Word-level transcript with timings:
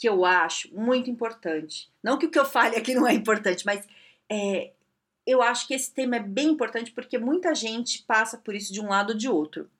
que 0.00 0.08
eu 0.08 0.24
acho 0.24 0.74
muito 0.74 1.10
importante. 1.10 1.92
Não 2.02 2.16
que 2.16 2.24
o 2.24 2.30
que 2.30 2.38
eu 2.38 2.46
fale 2.46 2.74
aqui 2.74 2.94
não 2.94 3.06
é 3.06 3.12
importante, 3.12 3.66
mas 3.66 3.86
é, 4.30 4.72
eu 5.26 5.42
acho 5.42 5.68
que 5.68 5.74
esse 5.74 5.92
tema 5.92 6.16
é 6.16 6.20
bem 6.20 6.48
importante 6.48 6.90
porque 6.90 7.18
muita 7.18 7.54
gente 7.54 8.02
passa 8.04 8.38
por 8.38 8.54
isso 8.54 8.72
de 8.72 8.80
um 8.80 8.88
lado 8.88 9.10
ou 9.10 9.16
de 9.18 9.28
outro. 9.28 9.70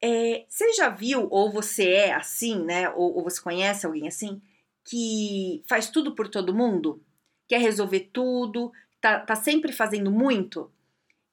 É, 0.00 0.46
você 0.48 0.72
já 0.72 0.88
viu, 0.88 1.28
ou 1.30 1.52
você 1.52 1.90
é 1.90 2.14
assim, 2.14 2.64
né? 2.64 2.88
Ou, 2.88 3.18
ou, 3.18 3.24
você 3.24 3.38
conhece 3.38 3.84
alguém 3.84 4.08
assim, 4.08 4.40
que 4.82 5.62
faz 5.68 5.90
tudo 5.90 6.14
por 6.14 6.28
todo 6.28 6.54
mundo? 6.54 7.02
Quer 7.46 7.60
resolver 7.60 8.08
tudo, 8.14 8.72
tá, 9.02 9.20
tá 9.20 9.36
sempre 9.36 9.70
fazendo 9.70 10.10
muito? 10.10 10.72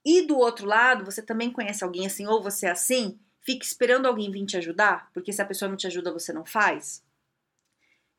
E 0.06 0.28
do 0.28 0.38
outro 0.38 0.68
lado, 0.68 1.06
você 1.06 1.22
também 1.22 1.50
conhece 1.50 1.86
alguém 1.86 2.06
assim, 2.06 2.28
ou 2.28 2.44
você 2.44 2.66
é 2.66 2.72
assim, 2.72 3.18
fica 3.40 3.66
esperando 3.66 4.08
alguém 4.08 4.30
vir 4.30 4.46
te 4.46 4.58
ajudar, 4.58 5.10
porque 5.14 5.32
se 5.32 5.42
a 5.42 5.46
pessoa 5.46 5.70
não 5.70 5.78
te 5.78 5.88
ajuda, 5.88 6.12
você 6.12 6.34
não 6.34 6.46
faz? 6.46 7.02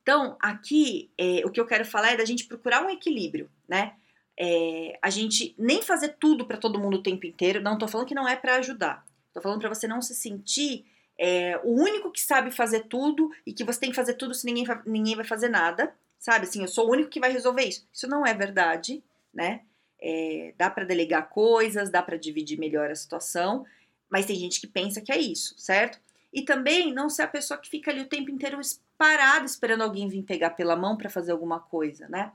Então, 0.04 0.36
aqui, 0.38 1.10
é, 1.16 1.40
o 1.46 1.50
que 1.50 1.58
eu 1.58 1.66
quero 1.66 1.82
falar 1.82 2.12
é 2.12 2.16
da 2.18 2.27
gente 2.27 2.44
procurar 2.44 2.84
um 2.84 2.91
equilíbrio, 2.91 3.50
né? 3.66 3.94
É, 4.38 4.98
a 5.00 5.08
gente 5.08 5.55
nem 5.58 5.80
fazer 5.80 6.16
tudo 6.20 6.44
para 6.44 6.58
todo 6.58 6.78
mundo 6.78 6.98
o 6.98 7.02
tempo 7.02 7.24
inteiro. 7.24 7.62
Não 7.62 7.78
tô 7.78 7.88
falando 7.88 8.06
que 8.06 8.14
não 8.14 8.28
é 8.28 8.36
para 8.36 8.56
ajudar. 8.56 9.02
Tô 9.33 9.41
falando 9.41 9.61
para 9.61 9.70
você 9.70 9.88
não 9.88 10.02
se 10.02 10.14
sentir 10.14 10.84
é, 11.19 11.58
o 11.64 11.70
único 11.70 12.12
que 12.12 12.20
sabe 12.20 12.50
fazer 12.50 12.80
tudo 12.80 13.30
e 13.46 13.55
que 13.55 13.64
você 13.64 13.80
tem 13.80 13.88
que 13.88 13.96
fazer 13.96 14.12
tudo 14.14 14.34
se 14.34 14.44
ninguém, 14.44 14.66
ninguém 14.84 15.16
vai 15.16 15.24
fazer 15.24 15.48
nada, 15.48 15.94
sabe? 16.18 16.44
Assim, 16.44 16.61
eu 16.61 16.68
sou 16.68 16.86
o 16.86 16.92
único 16.92 17.08
que 17.08 17.20
vai 17.20 17.33
resolver 17.33 17.64
isso. 17.64 17.89
Isso 17.91 18.06
não 18.06 18.27
é 18.27 18.34
verdade, 18.34 19.02
né? 19.33 19.62
É, 19.98 20.52
dá 20.58 20.68
para 20.68 20.84
delegar 20.84 21.30
coisas, 21.30 21.89
dá 21.89 22.02
para 22.02 22.18
dividir 22.18 22.58
melhor 22.58 22.91
a 22.91 22.94
situação, 22.94 23.64
mas 24.11 24.27
tem 24.27 24.36
gente 24.36 24.61
que 24.61 24.66
pensa 24.66 25.00
que 25.00 25.11
é 25.11 25.18
isso, 25.18 25.55
certo? 25.56 25.98
E 26.34 26.42
também 26.42 26.92
não 26.92 27.08
ser 27.08 27.22
a 27.22 27.28
pessoa 27.28 27.56
que 27.56 27.70
fica 27.70 27.92
ali 27.92 28.00
o 28.00 28.08
tempo 28.08 28.28
inteiro 28.28 28.60
parado 28.98 29.46
esperando 29.46 29.82
alguém 29.82 30.08
vir 30.08 30.24
pegar 30.24 30.50
pela 30.50 30.74
mão 30.74 30.96
para 30.96 31.08
fazer 31.08 31.30
alguma 31.30 31.60
coisa, 31.60 32.08
né? 32.08 32.32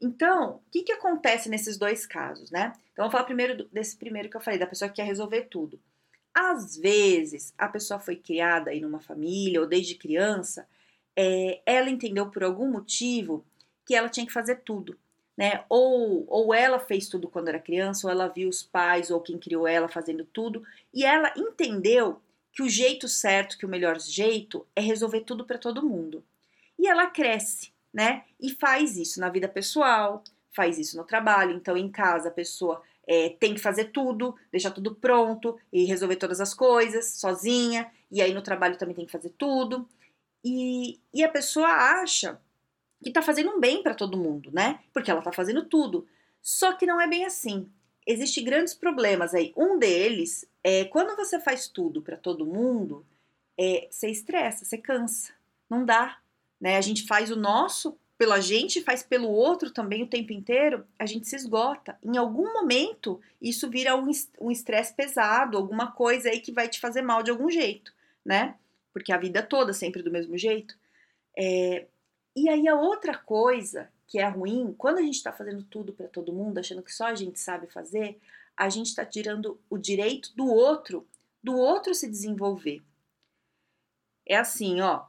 Então, 0.00 0.56
o 0.56 0.70
que, 0.70 0.84
que 0.84 0.92
acontece 0.92 1.48
nesses 1.48 1.76
dois 1.76 2.06
casos, 2.06 2.52
né? 2.52 2.72
Então, 2.92 3.02
vamos 3.02 3.12
falar 3.12 3.24
primeiro 3.24 3.64
desse 3.72 3.96
primeiro 3.96 4.30
que 4.30 4.36
eu 4.36 4.40
falei, 4.40 4.60
da 4.60 4.68
pessoa 4.68 4.88
que 4.88 4.96
quer 4.96 5.06
resolver 5.06 5.48
tudo. 5.50 5.80
Às 6.32 6.76
vezes, 6.76 7.52
a 7.58 7.66
pessoa 7.66 7.98
foi 7.98 8.14
criada 8.14 8.70
aí 8.70 8.80
numa 8.80 9.00
família 9.00 9.60
ou 9.60 9.66
desde 9.66 9.96
criança, 9.96 10.68
é, 11.16 11.60
ela 11.66 11.90
entendeu 11.90 12.30
por 12.30 12.44
algum 12.44 12.70
motivo 12.70 13.44
que 13.84 13.96
ela 13.96 14.08
tinha 14.08 14.26
que 14.26 14.32
fazer 14.32 14.60
tudo, 14.64 14.96
né? 15.36 15.64
Ou, 15.68 16.24
ou 16.28 16.54
ela 16.54 16.78
fez 16.78 17.08
tudo 17.08 17.28
quando 17.28 17.48
era 17.48 17.58
criança, 17.58 18.06
ou 18.06 18.12
ela 18.12 18.28
viu 18.28 18.48
os 18.48 18.62
pais 18.62 19.10
ou 19.10 19.20
quem 19.20 19.38
criou 19.38 19.66
ela 19.66 19.88
fazendo 19.88 20.24
tudo, 20.24 20.64
e 20.92 21.04
ela 21.04 21.32
entendeu 21.36 22.20
que 22.54 22.62
o 22.62 22.68
jeito 22.68 23.08
certo, 23.08 23.58
que 23.58 23.66
o 23.66 23.68
melhor 23.68 23.98
jeito 23.98 24.66
é 24.76 24.80
resolver 24.80 25.22
tudo 25.22 25.44
para 25.44 25.58
todo 25.58 25.84
mundo. 25.84 26.24
E 26.78 26.86
ela 26.86 27.06
cresce, 27.06 27.72
né? 27.92 28.24
E 28.40 28.50
faz 28.50 28.96
isso 28.96 29.20
na 29.20 29.28
vida 29.28 29.48
pessoal, 29.48 30.22
faz 30.54 30.78
isso 30.78 30.96
no 30.96 31.04
trabalho. 31.04 31.56
Então, 31.56 31.76
em 31.76 31.90
casa, 31.90 32.28
a 32.28 32.32
pessoa 32.32 32.80
é, 33.06 33.30
tem 33.30 33.54
que 33.54 33.60
fazer 33.60 33.86
tudo, 33.86 34.36
deixar 34.52 34.70
tudo 34.70 34.94
pronto 34.94 35.58
e 35.72 35.84
resolver 35.84 36.16
todas 36.16 36.40
as 36.40 36.54
coisas 36.54 37.18
sozinha. 37.18 37.90
E 38.10 38.22
aí 38.22 38.32
no 38.32 38.42
trabalho 38.42 38.78
também 38.78 38.94
tem 38.94 39.06
que 39.06 39.12
fazer 39.12 39.30
tudo. 39.36 39.88
E, 40.44 41.00
e 41.12 41.24
a 41.24 41.28
pessoa 41.28 41.68
acha 41.68 42.40
que 43.02 43.10
tá 43.10 43.20
fazendo 43.20 43.50
um 43.50 43.60
bem 43.60 43.82
para 43.82 43.94
todo 43.94 44.16
mundo, 44.16 44.50
né? 44.52 44.78
Porque 44.92 45.10
ela 45.10 45.22
tá 45.22 45.32
fazendo 45.32 45.64
tudo. 45.64 46.06
Só 46.40 46.72
que 46.72 46.86
não 46.86 47.00
é 47.00 47.08
bem 47.08 47.24
assim 47.24 47.68
existem 48.06 48.44
grandes 48.44 48.74
problemas 48.74 49.34
aí. 49.34 49.52
Um 49.56 49.78
deles 49.78 50.46
é 50.62 50.84
quando 50.84 51.16
você 51.16 51.40
faz 51.40 51.68
tudo 51.68 52.02
para 52.02 52.16
todo 52.16 52.46
mundo, 52.46 53.04
é, 53.58 53.88
você 53.90 54.08
estressa, 54.08 54.64
você 54.64 54.78
cansa, 54.78 55.32
não 55.68 55.84
dá. 55.84 56.18
Né? 56.60 56.76
A 56.76 56.80
gente 56.80 57.06
faz 57.06 57.30
o 57.30 57.36
nosso 57.36 57.96
pela 58.16 58.40
gente, 58.40 58.82
faz 58.82 59.02
pelo 59.02 59.28
outro 59.28 59.70
também 59.70 60.02
o 60.02 60.08
tempo 60.08 60.32
inteiro, 60.32 60.86
a 60.98 61.04
gente 61.04 61.28
se 61.28 61.34
esgota. 61.34 61.98
Em 62.02 62.16
algum 62.16 62.52
momento, 62.52 63.20
isso 63.42 63.68
vira 63.68 63.96
um 63.96 64.50
estresse 64.50 64.94
pesado, 64.94 65.56
alguma 65.56 65.90
coisa 65.90 66.28
aí 66.28 66.40
que 66.40 66.52
vai 66.52 66.68
te 66.68 66.78
fazer 66.78 67.02
mal 67.02 67.22
de 67.22 67.30
algum 67.30 67.50
jeito, 67.50 67.92
né? 68.24 68.54
Porque 68.92 69.12
a 69.12 69.18
vida 69.18 69.42
toda 69.42 69.72
sempre 69.72 70.00
do 70.00 70.12
mesmo 70.12 70.38
jeito. 70.38 70.76
É, 71.36 71.86
e 72.36 72.48
aí 72.48 72.68
a 72.68 72.76
outra 72.76 73.16
coisa 73.18 73.90
que 74.06 74.18
é 74.18 74.28
ruim, 74.28 74.74
quando 74.76 74.98
a 74.98 75.02
gente 75.02 75.16
está 75.16 75.32
fazendo 75.32 75.62
tudo 75.64 75.92
para 75.92 76.08
todo 76.08 76.32
mundo, 76.32 76.58
achando 76.58 76.82
que 76.82 76.92
só 76.92 77.06
a 77.06 77.14
gente 77.14 77.40
sabe 77.40 77.66
fazer, 77.66 78.20
a 78.56 78.68
gente 78.68 78.88
está 78.88 79.04
tirando 79.04 79.60
o 79.68 79.78
direito 79.78 80.34
do 80.36 80.46
outro, 80.46 81.06
do 81.42 81.56
outro 81.56 81.94
se 81.94 82.08
desenvolver. 82.08 82.82
É 84.26 84.36
assim, 84.36 84.80
ó. 84.80 85.06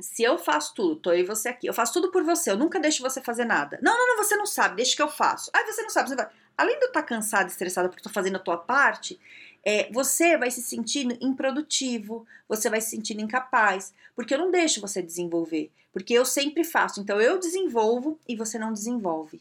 Se 0.00 0.22
eu 0.22 0.36
faço 0.36 0.74
tudo, 0.74 0.96
tô 0.96 1.12
eu 1.12 1.20
e 1.20 1.24
você 1.24 1.48
aqui, 1.48 1.66
eu 1.66 1.74
faço 1.74 1.92
tudo 1.92 2.10
por 2.10 2.24
você, 2.24 2.50
eu 2.50 2.56
nunca 2.56 2.80
deixo 2.80 3.02
você 3.02 3.20
fazer 3.22 3.44
nada. 3.44 3.78
Não, 3.82 3.96
não, 3.96 4.08
não, 4.08 4.24
você 4.24 4.36
não 4.36 4.46
sabe, 4.46 4.76
deixa 4.76 4.96
que 4.96 5.02
eu 5.02 5.08
faço. 5.08 5.50
Ah, 5.54 5.64
você 5.64 5.82
não 5.82 5.90
sabe, 5.90 6.08
você 6.08 6.16
vai. 6.16 6.28
Além 6.56 6.78
de 6.78 6.84
eu 6.84 6.88
estar 6.88 7.02
tá 7.02 7.06
cansada, 7.06 7.48
estressada 7.48 7.88
porque 7.88 8.02
tô 8.02 8.10
fazendo 8.10 8.36
a 8.36 8.40
tua 8.40 8.56
parte, 8.56 9.20
é, 9.64 9.90
você 9.92 10.36
vai 10.36 10.50
se 10.50 10.62
sentindo 10.62 11.16
improdutivo, 11.20 12.26
você 12.48 12.68
vai 12.68 12.80
se 12.80 12.90
sentindo 12.90 13.20
incapaz, 13.20 13.94
porque 14.14 14.34
eu 14.34 14.38
não 14.38 14.50
deixo 14.50 14.80
você 14.80 15.00
desenvolver, 15.00 15.70
porque 15.92 16.12
eu 16.14 16.24
sempre 16.24 16.64
faço. 16.64 17.00
Então 17.00 17.20
eu 17.20 17.38
desenvolvo 17.38 18.18
e 18.28 18.34
você 18.34 18.58
não 18.58 18.72
desenvolve. 18.72 19.40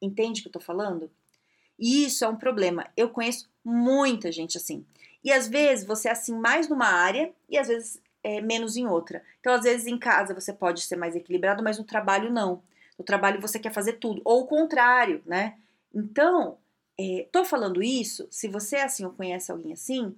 Entende 0.00 0.40
o 0.40 0.42
que 0.42 0.48
eu 0.48 0.52
tô 0.52 0.60
falando? 0.60 1.10
E 1.78 2.04
isso 2.04 2.24
é 2.24 2.28
um 2.28 2.36
problema. 2.36 2.86
Eu 2.96 3.08
conheço 3.08 3.48
muita 3.64 4.30
gente 4.30 4.56
assim. 4.56 4.84
E 5.24 5.32
às 5.32 5.48
vezes 5.48 5.86
você 5.86 6.08
é 6.08 6.12
assim 6.12 6.34
mais 6.34 6.68
numa 6.68 6.86
área 6.86 7.32
e 7.48 7.58
às 7.58 7.68
vezes 7.68 8.00
é, 8.22 8.40
menos 8.40 8.76
em 8.76 8.86
outra. 8.86 9.22
Então, 9.40 9.52
às 9.52 9.62
vezes 9.62 9.86
em 9.86 9.98
casa 9.98 10.34
você 10.34 10.52
pode 10.52 10.82
ser 10.82 10.96
mais 10.96 11.14
equilibrado, 11.14 11.62
mas 11.62 11.78
no 11.78 11.84
trabalho 11.84 12.30
não. 12.30 12.62
No 12.98 13.04
trabalho 13.04 13.40
você 13.40 13.58
quer 13.58 13.72
fazer 13.72 13.94
tudo, 13.94 14.22
ou 14.24 14.42
o 14.42 14.46
contrário, 14.46 15.22
né? 15.26 15.56
Então, 15.94 16.58
é, 16.98 17.28
tô 17.30 17.44
falando 17.44 17.82
isso, 17.82 18.26
se 18.30 18.48
você 18.48 18.76
é 18.76 18.82
assim 18.82 19.04
ou 19.04 19.12
conhece 19.12 19.52
alguém 19.52 19.72
assim, 19.72 20.14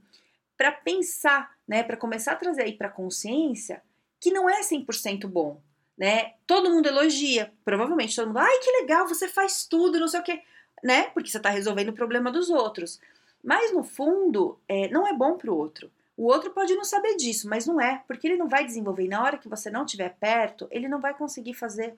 para 0.56 0.72
pensar, 0.72 1.56
né, 1.66 1.83
para 1.83 1.97
começar 1.97 2.33
a 2.33 2.37
trazer 2.37 2.62
aí 2.62 2.72
para 2.72 2.89
consciência 2.89 3.83
que 4.21 4.31
não 4.31 4.49
é 4.50 4.61
100% 4.61 5.27
bom, 5.28 5.61
né? 5.97 6.34
Todo 6.47 6.71
mundo 6.71 6.87
elogia, 6.89 7.53
provavelmente 7.65 8.16
todo 8.16 8.28
mundo, 8.28 8.39
ai 8.39 8.59
que 8.59 8.71
legal, 8.81 9.06
você 9.06 9.28
faz 9.28 9.65
tudo, 9.66 10.00
não 10.00 10.09
sei 10.09 10.21
o 10.21 10.22
quê, 10.22 10.43
né? 10.83 11.05
Porque 11.11 11.31
você 11.31 11.39
tá 11.39 11.50
resolvendo 11.50 11.91
o 11.91 11.94
problema 11.94 12.31
dos 12.31 12.50
outros. 12.50 13.00
Mas 13.43 13.72
no 13.72 13.84
fundo, 13.84 14.59
é, 14.69 14.89
não 14.89 15.06
é 15.06 15.12
bom 15.12 15.37
para 15.37 15.50
o 15.50 15.56
outro. 15.56 15.91
O 16.16 16.25
outro 16.25 16.50
pode 16.50 16.75
não 16.75 16.84
saber 16.84 17.16
disso, 17.16 17.49
mas 17.49 17.65
não 17.65 17.81
é, 17.81 18.03
porque 18.09 18.27
ele 18.27 18.37
não 18.37 18.49
vai 18.49 18.65
desenvolver. 18.65 19.05
E 19.05 19.09
na 19.09 19.22
hora 19.22 19.39
que 19.39 19.49
você 19.49 19.71
não 19.71 19.84
estiver 19.84 20.16
perto, 20.19 20.66
ele 20.71 20.89
não 20.89 21.00
vai 21.00 21.15
conseguir 21.15 21.55
fazer, 21.55 21.97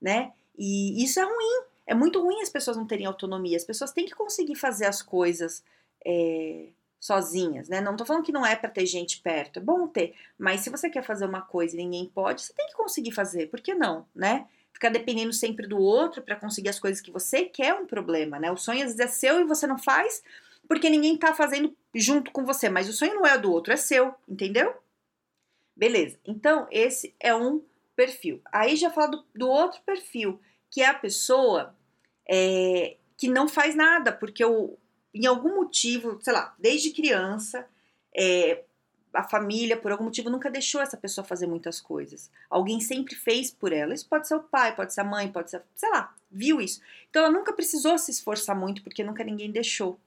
né? 0.00 0.32
E 0.58 1.02
isso 1.02 1.18
é 1.18 1.22
ruim, 1.22 1.62
é 1.86 1.94
muito 1.94 2.20
ruim 2.20 2.40
as 2.42 2.48
pessoas 2.48 2.76
não 2.76 2.86
terem 2.86 3.06
autonomia. 3.06 3.56
As 3.56 3.64
pessoas 3.64 3.92
têm 3.92 4.06
que 4.06 4.14
conseguir 4.14 4.56
fazer 4.56 4.86
as 4.86 5.02
coisas 5.02 5.62
é, 6.04 6.68
sozinhas, 6.98 7.68
né? 7.68 7.80
Não 7.80 7.96
tô 7.96 8.04
falando 8.04 8.24
que 8.24 8.32
não 8.32 8.44
é 8.44 8.56
para 8.56 8.68
ter 8.68 8.86
gente 8.86 9.20
perto, 9.20 9.58
é 9.58 9.62
bom 9.62 9.86
ter, 9.86 10.14
mas 10.36 10.60
se 10.60 10.70
você 10.70 10.90
quer 10.90 11.04
fazer 11.04 11.24
uma 11.24 11.42
coisa 11.42 11.74
e 11.74 11.78
ninguém 11.78 12.06
pode, 12.06 12.42
você 12.42 12.52
tem 12.52 12.66
que 12.66 12.74
conseguir 12.74 13.12
fazer, 13.12 13.46
por 13.48 13.60
que 13.60 13.74
não, 13.74 14.06
né? 14.14 14.46
Ficar 14.72 14.88
dependendo 14.90 15.32
sempre 15.32 15.66
do 15.66 15.78
outro 15.78 16.20
para 16.20 16.36
conseguir 16.36 16.68
as 16.68 16.80
coisas 16.80 17.00
que 17.00 17.10
você 17.10 17.44
quer 17.44 17.68
é 17.68 17.74
um 17.74 17.86
problema, 17.86 18.38
né? 18.38 18.50
O 18.50 18.56
sonho 18.56 18.84
às 18.84 18.96
vezes 18.96 19.00
é 19.00 19.06
seu 19.06 19.40
e 19.40 19.44
você 19.44 19.66
não 19.66 19.78
faz 19.78 20.22
porque 20.68 20.90
ninguém 20.90 21.16
tá 21.16 21.32
fazendo 21.32 21.76
junto 21.94 22.32
com 22.32 22.44
você, 22.44 22.68
mas 22.68 22.88
o 22.88 22.92
sonho 22.92 23.14
não 23.14 23.26
é 23.26 23.38
do 23.38 23.52
outro, 23.52 23.72
é 23.72 23.76
seu, 23.76 24.12
entendeu? 24.28 24.74
Beleza, 25.76 26.18
então 26.24 26.66
esse 26.70 27.14
é 27.20 27.34
um 27.34 27.62
perfil. 27.94 28.40
Aí 28.52 28.74
já 28.74 28.90
falo 28.90 29.12
do, 29.12 29.26
do 29.34 29.48
outro 29.48 29.80
perfil, 29.82 30.40
que 30.70 30.82
é 30.82 30.86
a 30.86 30.94
pessoa 30.94 31.75
é, 32.28 32.96
que 33.16 33.28
não 33.28 33.48
faz 33.48 33.74
nada, 33.74 34.12
porque 34.12 34.42
eu, 34.42 34.78
em 35.14 35.26
algum 35.26 35.54
motivo, 35.56 36.18
sei 36.22 36.32
lá, 36.32 36.54
desde 36.58 36.90
criança, 36.90 37.66
é, 38.14 38.62
a 39.16 39.22
família, 39.22 39.76
por 39.76 39.90
algum 39.90 40.04
motivo, 40.04 40.28
nunca 40.28 40.50
deixou 40.50 40.80
essa 40.80 40.96
pessoa 40.96 41.24
fazer 41.24 41.46
muitas 41.46 41.80
coisas. 41.80 42.30
Alguém 42.50 42.80
sempre 42.80 43.14
fez 43.14 43.50
por 43.50 43.72
ela. 43.72 43.94
Isso 43.94 44.06
pode 44.08 44.28
ser 44.28 44.34
o 44.34 44.42
pai, 44.42 44.74
pode 44.76 44.92
ser 44.92 45.00
a 45.00 45.04
mãe, 45.04 45.30
pode 45.30 45.50
ser, 45.50 45.62
sei 45.74 45.88
lá, 45.90 46.14
viu 46.30 46.60
isso. 46.60 46.80
Então 47.08 47.24
ela 47.24 47.32
nunca 47.32 47.52
precisou 47.52 47.98
se 47.98 48.10
esforçar 48.10 48.54
muito 48.54 48.82
porque 48.82 49.02
nunca 49.02 49.24
ninguém 49.24 49.50
deixou. 49.50 49.98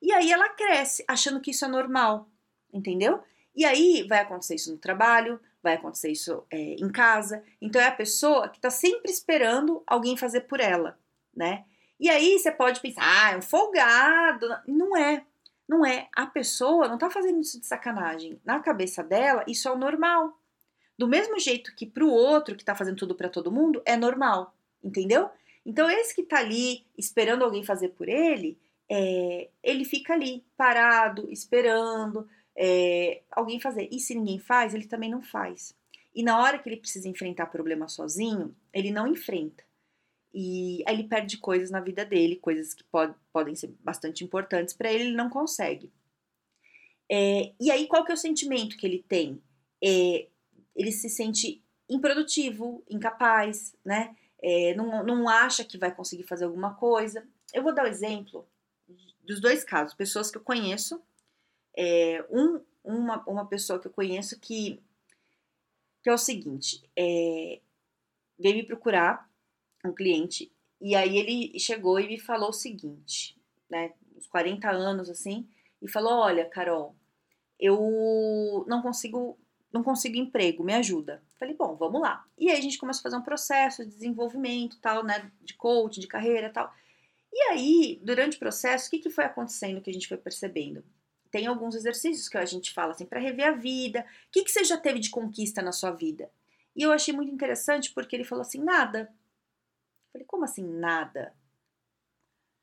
E 0.00 0.12
aí 0.12 0.30
ela 0.30 0.48
cresce 0.50 1.04
achando 1.08 1.40
que 1.40 1.50
isso 1.50 1.64
é 1.64 1.68
normal, 1.68 2.28
entendeu? 2.72 3.22
E 3.56 3.64
aí 3.64 4.04
vai 4.08 4.20
acontecer 4.20 4.54
isso 4.54 4.70
no 4.70 4.78
trabalho, 4.78 5.40
vai 5.62 5.74
acontecer 5.74 6.10
isso 6.10 6.44
é, 6.50 6.74
em 6.74 6.90
casa. 6.90 7.42
Então 7.60 7.80
é 7.80 7.86
a 7.86 7.92
pessoa 7.92 8.48
que 8.48 8.58
está 8.58 8.70
sempre 8.70 9.10
esperando 9.10 9.82
alguém 9.86 10.16
fazer 10.16 10.42
por 10.42 10.60
ela, 10.60 10.98
né? 11.36 11.64
E 11.98 12.10
aí 12.10 12.38
você 12.38 12.50
pode 12.50 12.80
pensar, 12.80 13.02
ah, 13.02 13.32
é 13.32 13.36
um 13.36 13.42
folgado. 13.42 14.46
Não 14.66 14.96
é. 14.96 15.24
Não 15.68 15.86
é. 15.86 16.08
A 16.14 16.26
pessoa 16.26 16.88
não 16.88 16.98
tá 16.98 17.10
fazendo 17.10 17.40
isso 17.40 17.60
de 17.60 17.66
sacanagem. 17.66 18.40
Na 18.44 18.60
cabeça 18.60 19.02
dela, 19.02 19.44
isso 19.46 19.68
é 19.68 19.70
o 19.70 19.78
normal. 19.78 20.38
Do 20.98 21.08
mesmo 21.08 21.38
jeito 21.38 21.74
que 21.74 21.86
pro 21.86 22.10
outro 22.10 22.56
que 22.56 22.64
tá 22.64 22.74
fazendo 22.74 22.96
tudo 22.96 23.14
para 23.14 23.28
todo 23.28 23.52
mundo, 23.52 23.82
é 23.84 23.96
normal. 23.96 24.54
Entendeu? 24.82 25.30
Então, 25.64 25.90
esse 25.90 26.14
que 26.14 26.22
tá 26.22 26.38
ali 26.38 26.86
esperando 26.96 27.44
alguém 27.44 27.64
fazer 27.64 27.90
por 27.90 28.08
ele, 28.08 28.58
é, 28.90 29.48
ele 29.62 29.84
fica 29.84 30.12
ali, 30.12 30.44
parado, 30.56 31.30
esperando 31.30 32.28
é, 32.56 33.22
alguém 33.30 33.58
fazer. 33.58 33.88
E 33.90 33.98
se 33.98 34.14
ninguém 34.14 34.38
faz, 34.38 34.74
ele 34.74 34.86
também 34.86 35.10
não 35.10 35.22
faz. 35.22 35.74
E 36.14 36.22
na 36.22 36.38
hora 36.40 36.58
que 36.58 36.68
ele 36.68 36.76
precisa 36.76 37.08
enfrentar 37.08 37.46
problema 37.46 37.88
sozinho, 37.88 38.54
ele 38.72 38.90
não 38.90 39.06
enfrenta. 39.06 39.64
E 40.34 40.82
aí 40.86 40.96
ele 40.96 41.08
perde 41.08 41.38
coisas 41.38 41.70
na 41.70 41.78
vida 41.80 42.04
dele, 42.04 42.34
coisas 42.34 42.74
que 42.74 42.82
pod 42.82 43.14
podem 43.32 43.54
ser 43.54 43.68
bastante 43.80 44.24
importantes 44.24 44.74
para 44.74 44.92
ele, 44.92 45.04
ele 45.04 45.16
não 45.16 45.30
consegue. 45.30 45.92
É, 47.08 47.52
e 47.60 47.70
aí, 47.70 47.86
qual 47.86 48.04
que 48.04 48.10
é 48.10 48.14
o 48.14 48.18
sentimento 48.18 48.76
que 48.76 48.84
ele 48.84 49.04
tem? 49.06 49.40
É, 49.82 50.26
ele 50.74 50.90
se 50.90 51.08
sente 51.08 51.62
improdutivo, 51.88 52.82
incapaz, 52.90 53.76
né? 53.84 54.16
É, 54.42 54.74
não, 54.74 55.04
não 55.04 55.28
acha 55.28 55.64
que 55.64 55.78
vai 55.78 55.94
conseguir 55.94 56.24
fazer 56.24 56.46
alguma 56.46 56.74
coisa. 56.74 57.24
Eu 57.52 57.62
vou 57.62 57.72
dar 57.72 57.84
o 57.84 57.86
um 57.86 57.90
exemplo 57.90 58.48
dos 59.22 59.40
dois 59.40 59.62
casos, 59.62 59.94
pessoas 59.94 60.30
que 60.32 60.36
eu 60.36 60.42
conheço. 60.42 61.00
É, 61.76 62.24
um, 62.28 62.60
uma, 62.82 63.22
uma 63.28 63.46
pessoa 63.46 63.78
que 63.78 63.86
eu 63.86 63.92
conheço 63.92 64.38
que, 64.40 64.82
que 66.02 66.10
é 66.10 66.12
o 66.12 66.18
seguinte, 66.18 66.82
é, 66.96 67.60
veio 68.38 68.56
me 68.56 68.66
procurar 68.66 69.28
um 69.84 69.94
cliente, 69.94 70.50
e 70.80 70.94
aí 70.94 71.16
ele 71.16 71.58
chegou 71.58 71.98
e 72.00 72.06
me 72.06 72.18
falou 72.18 72.50
o 72.50 72.52
seguinte, 72.52 73.36
né, 73.70 73.92
uns 74.16 74.26
40 74.26 74.70
anos 74.70 75.08
assim, 75.10 75.46
e 75.80 75.88
falou: 75.88 76.12
"Olha, 76.12 76.44
Carol, 76.46 76.94
eu 77.58 78.64
não 78.68 78.82
consigo 78.82 79.38
não 79.72 79.82
consigo 79.82 80.16
emprego, 80.16 80.64
me 80.64 80.74
ajuda". 80.74 81.22
Falei: 81.38 81.54
"Bom, 81.54 81.74
vamos 81.76 82.00
lá". 82.00 82.24
E 82.38 82.50
aí 82.50 82.58
a 82.58 82.60
gente 82.60 82.78
começou 82.78 83.00
a 83.00 83.02
fazer 83.04 83.16
um 83.16 83.22
processo 83.22 83.84
de 83.84 83.90
desenvolvimento, 83.90 84.78
tal, 84.80 85.04
né, 85.04 85.30
de 85.42 85.54
coach, 85.54 86.00
de 86.00 86.06
carreira, 86.06 86.50
tal. 86.50 86.72
E 87.32 87.40
aí, 87.50 88.00
durante 88.02 88.36
o 88.36 88.38
processo, 88.40 88.86
o 88.86 88.90
que, 88.90 89.00
que 89.00 89.10
foi 89.10 89.24
acontecendo 89.24 89.80
que 89.80 89.90
a 89.90 89.92
gente 89.92 90.06
foi 90.06 90.16
percebendo? 90.16 90.84
Tem 91.32 91.48
alguns 91.48 91.74
exercícios 91.74 92.28
que 92.28 92.38
a 92.38 92.44
gente 92.44 92.72
fala 92.72 92.92
assim, 92.92 93.04
para 93.04 93.18
rever 93.18 93.48
a 93.48 93.50
vida. 93.50 94.06
O 94.28 94.30
que, 94.30 94.44
que 94.44 94.52
você 94.52 94.62
já 94.62 94.76
teve 94.76 95.00
de 95.00 95.10
conquista 95.10 95.60
na 95.60 95.72
sua 95.72 95.90
vida? 95.90 96.30
E 96.76 96.82
eu 96.82 96.92
achei 96.92 97.12
muito 97.12 97.32
interessante 97.34 97.92
porque 97.92 98.14
ele 98.14 98.22
falou 98.22 98.42
assim: 98.42 98.62
nada. 98.62 99.12
Falei, 100.14 100.26
como 100.28 100.44
assim 100.44 100.64
nada? 100.64 101.34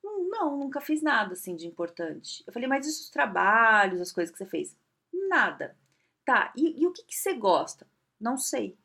Hum, 0.01 0.29
não, 0.29 0.57
nunca 0.57 0.79
fiz 0.79 1.01
nada 1.01 1.33
assim 1.33 1.53
de 1.53 1.67
importante. 1.67 2.41
Eu 2.47 2.53
falei, 2.53 2.65
mas 2.65 2.85
e 2.85 2.89
os 2.89 3.09
trabalhos, 3.09 3.99
as 3.99 4.13
coisas 4.13 4.31
que 4.31 4.37
você 4.37 4.45
fez? 4.45 4.73
Nada. 5.13 5.75
Tá, 6.23 6.53
e, 6.55 6.81
e 6.81 6.87
o 6.87 6.93
que, 6.93 7.03
que 7.03 7.13
você 7.13 7.33
gosta? 7.33 7.85
Não 8.17 8.37
sei. 8.37 8.77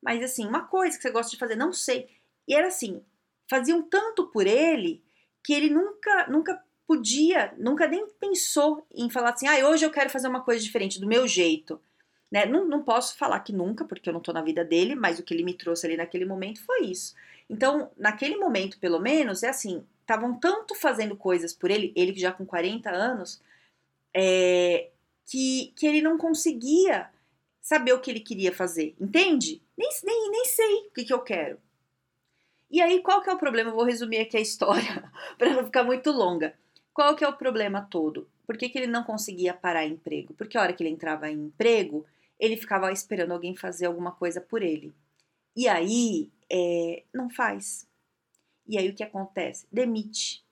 Mas 0.00 0.22
assim, 0.22 0.46
uma 0.46 0.66
coisa 0.66 0.96
que 0.96 1.02
você 1.02 1.10
gosta 1.10 1.30
de 1.30 1.36
fazer, 1.36 1.56
não 1.56 1.74
sei. 1.74 2.08
E 2.48 2.54
era 2.54 2.68
assim, 2.68 3.04
faziam 3.50 3.82
tanto 3.82 4.28
por 4.28 4.46
ele 4.46 5.04
que 5.44 5.52
ele 5.52 5.68
nunca, 5.68 6.26
nunca 6.26 6.64
podia, 6.86 7.54
nunca 7.58 7.86
nem 7.86 8.08
pensou 8.18 8.86
em 8.94 9.10
falar 9.10 9.34
assim, 9.34 9.46
ah, 9.46 9.68
hoje 9.68 9.84
eu 9.84 9.90
quero 9.90 10.08
fazer 10.08 10.28
uma 10.28 10.42
coisa 10.42 10.64
diferente, 10.64 10.98
do 10.98 11.06
meu 11.06 11.28
jeito. 11.28 11.78
Né? 12.32 12.46
Não, 12.46 12.66
não 12.66 12.82
posso 12.82 13.14
falar 13.18 13.40
que 13.40 13.52
nunca, 13.52 13.84
porque 13.84 14.08
eu 14.08 14.14
não 14.14 14.22
tô 14.22 14.32
na 14.32 14.40
vida 14.40 14.64
dele, 14.64 14.94
mas 14.94 15.18
o 15.18 15.22
que 15.22 15.34
ele 15.34 15.44
me 15.44 15.52
trouxe 15.52 15.86
ali 15.86 15.98
naquele 15.98 16.24
momento 16.24 16.64
foi 16.64 16.86
isso. 16.86 17.14
Então, 17.48 17.90
naquele 17.96 18.36
momento, 18.36 18.78
pelo 18.78 18.98
menos, 18.98 19.42
é 19.42 19.48
assim, 19.48 19.84
estavam 20.00 20.38
tanto 20.38 20.74
fazendo 20.74 21.16
coisas 21.16 21.52
por 21.52 21.70
ele, 21.70 21.92
ele 21.94 22.14
já 22.18 22.32
com 22.32 22.46
40 22.46 22.90
anos, 22.90 23.42
é, 24.14 24.90
que, 25.26 25.72
que 25.76 25.86
ele 25.86 26.02
não 26.02 26.16
conseguia 26.16 27.10
saber 27.60 27.92
o 27.92 28.00
que 28.00 28.10
ele 28.10 28.20
queria 28.20 28.52
fazer, 28.52 28.94
entende? 29.00 29.62
Nem, 29.76 29.88
nem, 30.04 30.30
nem 30.30 30.44
sei 30.44 30.74
o 30.74 30.90
que, 30.90 31.04
que 31.04 31.12
eu 31.12 31.20
quero. 31.20 31.58
E 32.70 32.80
aí, 32.82 33.00
qual 33.02 33.22
que 33.22 33.30
é 33.30 33.32
o 33.32 33.38
problema? 33.38 33.70
Eu 33.70 33.74
vou 33.74 33.84
resumir 33.84 34.18
aqui 34.18 34.36
a 34.36 34.40
história, 34.40 35.10
para 35.38 35.50
não 35.50 35.64
ficar 35.64 35.84
muito 35.84 36.10
longa. 36.10 36.54
Qual 36.92 37.16
que 37.16 37.24
é 37.24 37.28
o 37.28 37.36
problema 37.36 37.82
todo? 37.90 38.28
Por 38.46 38.56
que, 38.56 38.68
que 38.68 38.78
ele 38.78 38.86
não 38.86 39.02
conseguia 39.02 39.54
parar 39.54 39.86
emprego? 39.86 40.34
Porque 40.34 40.56
a 40.56 40.60
hora 40.60 40.72
que 40.72 40.82
ele 40.82 40.90
entrava 40.90 41.30
em 41.30 41.46
emprego, 41.46 42.04
ele 42.38 42.56
ficava 42.56 42.92
esperando 42.92 43.32
alguém 43.32 43.56
fazer 43.56 43.86
alguma 43.86 44.12
coisa 44.12 44.40
por 44.40 44.62
ele. 44.62 44.94
E 45.56 45.68
aí, 45.68 46.30
é, 46.50 47.02
não 47.12 47.30
faz. 47.30 47.86
E 48.66 48.78
aí 48.78 48.88
o 48.88 48.94
que 48.94 49.02
acontece? 49.02 49.66
Demite. 49.70 50.44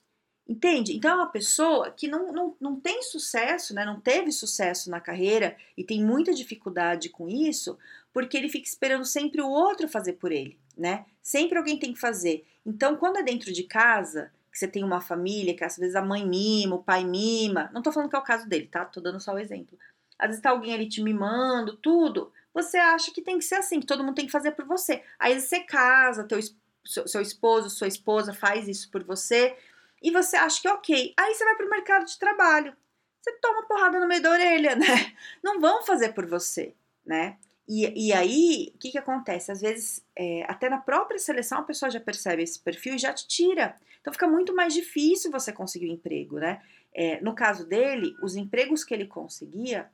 Entende? 0.46 0.94
Então 0.96 1.12
é 1.12 1.14
uma 1.14 1.30
pessoa 1.30 1.90
que 1.92 2.08
não, 2.08 2.32
não, 2.32 2.56
não 2.60 2.80
tem 2.80 3.02
sucesso, 3.02 3.72
né? 3.72 3.84
não 3.84 4.00
teve 4.00 4.32
sucesso 4.32 4.90
na 4.90 5.00
carreira 5.00 5.56
e 5.76 5.84
tem 5.84 6.04
muita 6.04 6.34
dificuldade 6.34 7.08
com 7.08 7.28
isso, 7.28 7.78
porque 8.12 8.36
ele 8.36 8.48
fica 8.48 8.68
esperando 8.68 9.04
sempre 9.04 9.40
o 9.40 9.48
outro 9.48 9.88
fazer 9.88 10.14
por 10.14 10.32
ele, 10.32 10.58
né? 10.76 11.06
Sempre 11.22 11.56
alguém 11.56 11.78
tem 11.78 11.92
que 11.92 12.00
fazer. 12.00 12.44
Então, 12.66 12.96
quando 12.96 13.18
é 13.18 13.22
dentro 13.22 13.52
de 13.52 13.62
casa, 13.62 14.32
que 14.50 14.58
você 14.58 14.68
tem 14.68 14.84
uma 14.84 15.00
família, 15.00 15.54
que 15.54 15.64
às 15.64 15.78
vezes 15.78 15.94
a 15.94 16.02
mãe 16.02 16.26
mima, 16.26 16.76
o 16.76 16.82
pai 16.82 17.04
mima, 17.04 17.70
não 17.72 17.80
tô 17.80 17.92
falando 17.92 18.10
que 18.10 18.16
é 18.16 18.18
o 18.18 18.22
caso 18.24 18.48
dele, 18.48 18.66
tá? 18.66 18.84
Tô 18.84 19.00
dando 19.00 19.20
só 19.20 19.32
o 19.32 19.38
exemplo. 19.38 19.78
Às 20.18 20.28
vezes 20.28 20.42
tá 20.42 20.50
alguém 20.50 20.74
ali 20.74 20.88
te 20.88 21.02
mimando, 21.02 21.76
tudo 21.76 22.32
você 22.54 22.76
acha 22.76 23.10
que 23.12 23.22
tem 23.22 23.38
que 23.38 23.44
ser 23.44 23.56
assim, 23.56 23.81
que 23.81 23.87
todo 23.87 24.04
mundo 24.04 24.16
tem 24.16 24.26
que 24.26 24.32
fazer 24.32 24.52
por 24.52 24.64
você. 24.64 25.02
Aí 25.19 25.40
você 25.40 25.60
casa, 25.60 26.25
teu, 26.25 26.38
seu, 26.84 27.08
seu 27.08 27.20
esposo, 27.20 27.70
sua 27.70 27.88
esposa 27.88 28.34
faz 28.34 28.69
isso 28.69 28.90
por 28.90 29.02
você, 29.04 29.56
e 30.02 30.10
você 30.10 30.37
acha 30.37 30.60
que 30.60 30.69
é 30.69 30.72
ok. 30.72 31.14
Aí 31.16 31.34
você 31.34 31.44
vai 31.44 31.56
pro 31.56 31.70
mercado 31.70 32.04
de 32.04 32.19
trabalho. 32.19 32.75
Você 33.20 33.32
toma 33.40 33.66
porrada 33.66 34.00
no 34.00 34.08
meio 34.08 34.20
da 34.20 34.31
orelha, 34.31 34.75
né? 34.76 35.14
Não 35.43 35.60
vão 35.60 35.82
fazer 35.84 36.12
por 36.12 36.26
você, 36.26 36.75
né? 37.06 37.38
E, 37.69 38.08
e 38.08 38.12
aí, 38.12 38.72
o 38.75 38.78
que, 38.78 38.90
que 38.90 38.98
acontece? 38.98 39.52
Às 39.52 39.60
vezes, 39.60 40.05
é, 40.16 40.44
até 40.48 40.69
na 40.69 40.78
própria 40.78 41.19
seleção, 41.19 41.58
a 41.58 41.62
pessoa 41.62 41.90
já 41.90 42.00
percebe 42.00 42.43
esse 42.43 42.58
perfil 42.58 42.96
e 42.96 42.98
já 42.98 43.12
te 43.12 43.26
tira. 43.28 43.76
Então, 44.00 44.12
fica 44.12 44.26
muito 44.26 44.55
mais 44.55 44.75
difícil 44.75 45.31
você 45.31 45.52
conseguir 45.52 45.88
um 45.88 45.94
emprego, 45.94 46.38
né? 46.38 46.60
É, 46.93 47.20
no 47.20 47.34
caso 47.34 47.64
dele, 47.64 48.14
os 48.22 48.34
empregos 48.34 48.82
que 48.82 48.93
ele 48.93 49.06
conseguia 49.06 49.88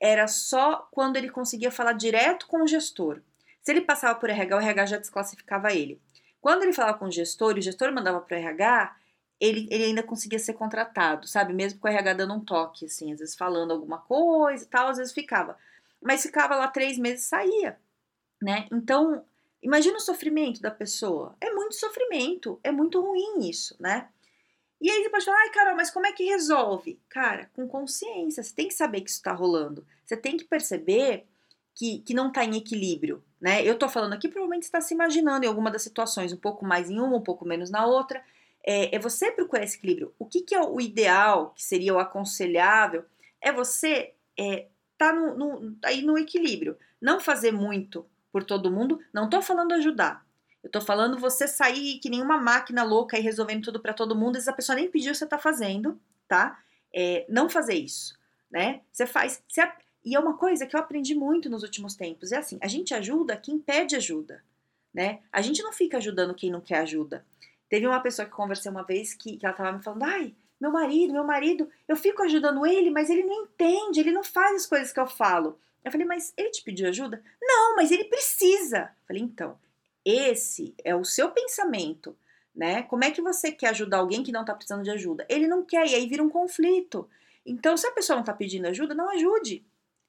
era 0.00 0.26
só 0.26 0.88
quando 0.90 1.16
ele 1.16 1.30
conseguia 1.30 1.70
falar 1.70 1.92
direto 1.92 2.46
com 2.46 2.62
o 2.62 2.66
gestor. 2.66 3.20
Se 3.62 3.72
ele 3.72 3.80
passava 3.80 4.18
por 4.18 4.28
RH, 4.28 4.56
o 4.56 4.60
RH 4.60 4.86
já 4.86 4.98
desclassificava 4.98 5.72
ele. 5.72 6.00
Quando 6.40 6.62
ele 6.62 6.72
falava 6.72 6.98
com 6.98 7.06
o 7.06 7.10
gestor 7.10 7.56
e 7.56 7.60
o 7.60 7.62
gestor 7.62 7.90
mandava 7.92 8.20
para 8.20 8.36
o 8.36 8.38
RH, 8.38 8.96
ele, 9.40 9.66
ele 9.70 9.84
ainda 9.84 10.02
conseguia 10.02 10.38
ser 10.38 10.52
contratado, 10.52 11.26
sabe? 11.26 11.52
Mesmo 11.52 11.80
com 11.80 11.88
o 11.88 11.90
RH 11.90 12.12
dando 12.14 12.34
um 12.34 12.44
toque, 12.44 12.86
assim, 12.86 13.12
às 13.12 13.18
vezes 13.18 13.34
falando 13.34 13.72
alguma 13.72 13.98
coisa 13.98 14.62
e 14.62 14.66
tal, 14.66 14.88
às 14.88 14.98
vezes 14.98 15.12
ficava. 15.12 15.56
Mas 16.02 16.22
ficava 16.22 16.54
lá 16.54 16.68
três 16.68 16.98
meses 16.98 17.24
e 17.24 17.28
saía, 17.28 17.78
né? 18.42 18.68
Então, 18.70 19.24
imagina 19.62 19.96
o 19.96 20.00
sofrimento 20.00 20.60
da 20.60 20.70
pessoa. 20.70 21.34
É 21.40 21.50
muito 21.50 21.74
sofrimento, 21.74 22.60
é 22.62 22.70
muito 22.70 23.00
ruim 23.00 23.48
isso, 23.48 23.74
né? 23.80 24.08
E 24.84 24.90
aí 24.90 25.02
você 25.02 25.08
pode 25.08 25.24
falar, 25.24 25.38
ai, 25.38 25.48
Carol, 25.48 25.76
mas 25.76 25.90
como 25.90 26.06
é 26.06 26.12
que 26.12 26.24
resolve? 26.24 27.00
Cara, 27.08 27.50
com 27.54 27.66
consciência, 27.66 28.42
você 28.42 28.54
tem 28.54 28.68
que 28.68 28.74
saber 28.74 29.00
que 29.00 29.08
isso 29.08 29.16
está 29.16 29.32
rolando. 29.32 29.86
Você 30.04 30.14
tem 30.14 30.36
que 30.36 30.44
perceber 30.44 31.26
que, 31.74 32.00
que 32.00 32.12
não 32.12 32.28
está 32.28 32.44
em 32.44 32.58
equilíbrio, 32.58 33.24
né? 33.40 33.64
Eu 33.64 33.78
tô 33.78 33.88
falando 33.88 34.12
aqui, 34.12 34.28
provavelmente 34.28 34.64
está 34.64 34.82
se 34.82 34.92
imaginando 34.92 35.46
em 35.46 35.48
alguma 35.48 35.70
das 35.70 35.80
situações, 35.80 36.34
um 36.34 36.36
pouco 36.36 36.66
mais 36.66 36.90
em 36.90 37.00
uma, 37.00 37.16
um 37.16 37.22
pouco 37.22 37.46
menos 37.46 37.70
na 37.70 37.86
outra. 37.86 38.22
É, 38.62 38.94
é 38.94 38.98
você 38.98 39.32
procurar 39.32 39.64
esse 39.64 39.78
equilíbrio. 39.78 40.12
O 40.18 40.26
que, 40.26 40.42
que 40.42 40.54
é 40.54 40.60
o 40.60 40.78
ideal, 40.78 41.54
que 41.56 41.64
seria 41.64 41.94
o 41.94 41.98
aconselhável, 41.98 43.06
é 43.40 43.50
você 43.50 44.12
é, 44.38 44.66
tá 44.98 45.14
no, 45.14 45.34
no, 45.34 45.78
aí 45.82 46.02
no 46.02 46.18
equilíbrio. 46.18 46.76
Não 47.00 47.20
fazer 47.20 47.52
muito 47.52 48.04
por 48.30 48.44
todo 48.44 48.70
mundo. 48.70 49.00
Não 49.14 49.30
tô 49.30 49.40
falando 49.40 49.72
ajudar. 49.72 50.23
Eu 50.64 50.70
tô 50.70 50.80
falando 50.80 51.18
você 51.18 51.46
sair 51.46 51.98
que 51.98 52.08
nem 52.08 52.22
uma 52.22 52.38
máquina 52.38 52.82
louca 52.82 53.18
e 53.18 53.20
resolvendo 53.20 53.64
tudo 53.64 53.78
para 53.78 53.92
todo 53.92 54.16
mundo, 54.16 54.38
e 54.38 54.48
a 54.48 54.52
pessoa 54.52 54.74
nem 54.74 54.90
pediu, 54.90 55.14
você 55.14 55.26
tá 55.26 55.38
fazendo, 55.38 56.00
tá? 56.26 56.58
É, 56.92 57.26
não 57.28 57.50
fazer 57.50 57.74
isso, 57.74 58.18
né? 58.50 58.80
Você 58.90 59.06
faz. 59.06 59.42
Você, 59.46 59.60
e 60.02 60.16
é 60.16 60.18
uma 60.18 60.38
coisa 60.38 60.66
que 60.66 60.74
eu 60.74 60.80
aprendi 60.80 61.14
muito 61.14 61.50
nos 61.50 61.62
últimos 61.62 61.94
tempos. 61.94 62.32
É 62.32 62.38
assim, 62.38 62.58
a 62.62 62.66
gente 62.66 62.94
ajuda 62.94 63.36
quem 63.36 63.58
pede 63.58 63.94
ajuda, 63.94 64.42
né? 64.92 65.20
A 65.30 65.42
gente 65.42 65.62
não 65.62 65.72
fica 65.72 65.98
ajudando 65.98 66.34
quem 66.34 66.50
não 66.50 66.62
quer 66.62 66.78
ajuda. 66.78 67.26
Teve 67.68 67.86
uma 67.86 68.00
pessoa 68.00 68.24
que 68.24 68.32
conversei 68.32 68.70
uma 68.70 68.84
vez 68.84 69.12
que, 69.12 69.36
que 69.36 69.44
ela 69.44 69.54
tava 69.54 69.76
me 69.76 69.82
falando, 69.82 70.04
ai, 70.04 70.34
meu 70.58 70.70
marido, 70.70 71.12
meu 71.12 71.24
marido, 71.24 71.68
eu 71.86 71.96
fico 71.96 72.22
ajudando 72.22 72.64
ele, 72.64 72.90
mas 72.90 73.10
ele 73.10 73.22
não 73.22 73.42
entende, 73.42 74.00
ele 74.00 74.12
não 74.12 74.24
faz 74.24 74.62
as 74.62 74.66
coisas 74.66 74.92
que 74.92 75.00
eu 75.00 75.06
falo. 75.06 75.58
Eu 75.84 75.92
falei, 75.92 76.06
mas 76.06 76.32
ele 76.38 76.50
te 76.50 76.62
pediu 76.62 76.88
ajuda? 76.88 77.22
Não, 77.42 77.76
mas 77.76 77.90
ele 77.90 78.04
precisa. 78.04 78.78
Eu 78.78 79.06
falei, 79.06 79.22
então, 79.22 79.58
esse 80.04 80.74
é 80.84 80.94
o 80.94 81.04
seu 81.04 81.30
pensamento, 81.30 82.16
né? 82.54 82.82
Como 82.82 83.04
é 83.04 83.10
que 83.10 83.22
você 83.22 83.50
quer 83.50 83.68
ajudar 83.68 83.98
alguém 83.98 84.22
que 84.22 84.32
não 84.32 84.42
está 84.42 84.54
precisando 84.54 84.84
de 84.84 84.90
ajuda? 84.90 85.26
Ele 85.28 85.46
não 85.46 85.64
quer, 85.64 85.86
e 85.86 85.94
aí 85.94 86.06
vira 86.06 86.22
um 86.22 86.28
conflito. 86.28 87.08
Então, 87.44 87.76
se 87.76 87.86
a 87.86 87.92
pessoa 87.92 88.16
não 88.16 88.22
está 88.22 88.32
pedindo 88.32 88.66
ajuda, 88.66 88.94
não 88.94 89.10
ajude. 89.10 89.64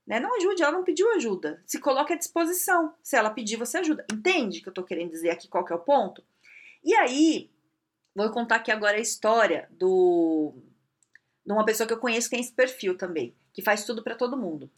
Né? 0.06 0.20
Não 0.20 0.36
ajude, 0.38 0.62
ela 0.62 0.72
não 0.72 0.84
pediu 0.84 1.12
ajuda. 1.14 1.62
Se 1.66 1.80
coloque 1.80 2.14
à 2.14 2.18
disposição. 2.18 2.94
Se 3.02 3.18
ela 3.18 3.30
pedir, 3.30 3.58
você 3.58 3.80
ajuda. 3.80 4.06
Entende 4.12 4.62
que 4.62 4.70
eu 4.70 4.74
tô 4.74 4.84
querendo 4.84 5.12
dizer 5.12 5.32
aqui 5.32 5.48
qual 5.48 5.66
que 5.66 5.74
é 5.74 5.76
o 5.76 5.80
ponto? 5.80 6.24
E 6.84 6.94
aí, 6.94 7.50
vou 8.14 8.30
contar 8.30 8.58
aqui 8.58 8.72
agora 8.72 8.98
a 8.98 9.02
história 9.02 9.68
do 9.72 10.54
de 11.46 11.54
uma 11.54 11.66
pessoa 11.66 11.86
que 11.86 11.94
eu 11.94 12.00
conheço 12.00 12.28
que 12.28 12.36
tem 12.36 12.44
esse 12.44 12.52
perfil 12.52 12.98
também, 12.98 13.36
que 13.54 13.62
faz 13.62 13.86
tudo 13.86 14.04
para 14.04 14.16
todo 14.16 14.38
mundo. 14.38 14.70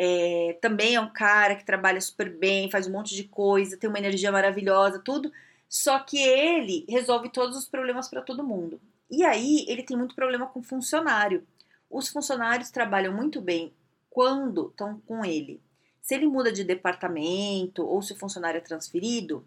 É, 0.00 0.56
também 0.60 0.94
é 0.94 1.00
um 1.00 1.12
cara 1.12 1.56
que 1.56 1.66
trabalha 1.66 2.00
super 2.00 2.30
bem, 2.30 2.70
faz 2.70 2.86
um 2.86 2.92
monte 2.92 3.16
de 3.16 3.24
coisa, 3.24 3.76
tem 3.76 3.90
uma 3.90 3.98
energia 3.98 4.30
maravilhosa, 4.30 5.00
tudo. 5.00 5.32
Só 5.68 5.98
que 5.98 6.16
ele 6.16 6.86
resolve 6.88 7.28
todos 7.30 7.56
os 7.56 7.66
problemas 7.66 8.08
para 8.08 8.22
todo 8.22 8.44
mundo. 8.44 8.80
E 9.10 9.24
aí 9.24 9.64
ele 9.66 9.82
tem 9.82 9.96
muito 9.96 10.14
problema 10.14 10.46
com 10.46 10.62
funcionário. 10.62 11.44
Os 11.90 12.08
funcionários 12.08 12.70
trabalham 12.70 13.12
muito 13.12 13.40
bem 13.40 13.74
quando 14.08 14.68
estão 14.68 15.00
com 15.00 15.24
ele. 15.24 15.60
Se 16.00 16.14
ele 16.14 16.28
muda 16.28 16.52
de 16.52 16.62
departamento 16.62 17.84
ou 17.84 18.00
se 18.00 18.12
o 18.12 18.16
funcionário 18.16 18.58
é 18.58 18.62
transferido, 18.62 19.44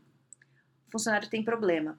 o 0.87 0.91
funcionário 0.91 1.29
tem 1.29 1.41
problema. 1.41 1.97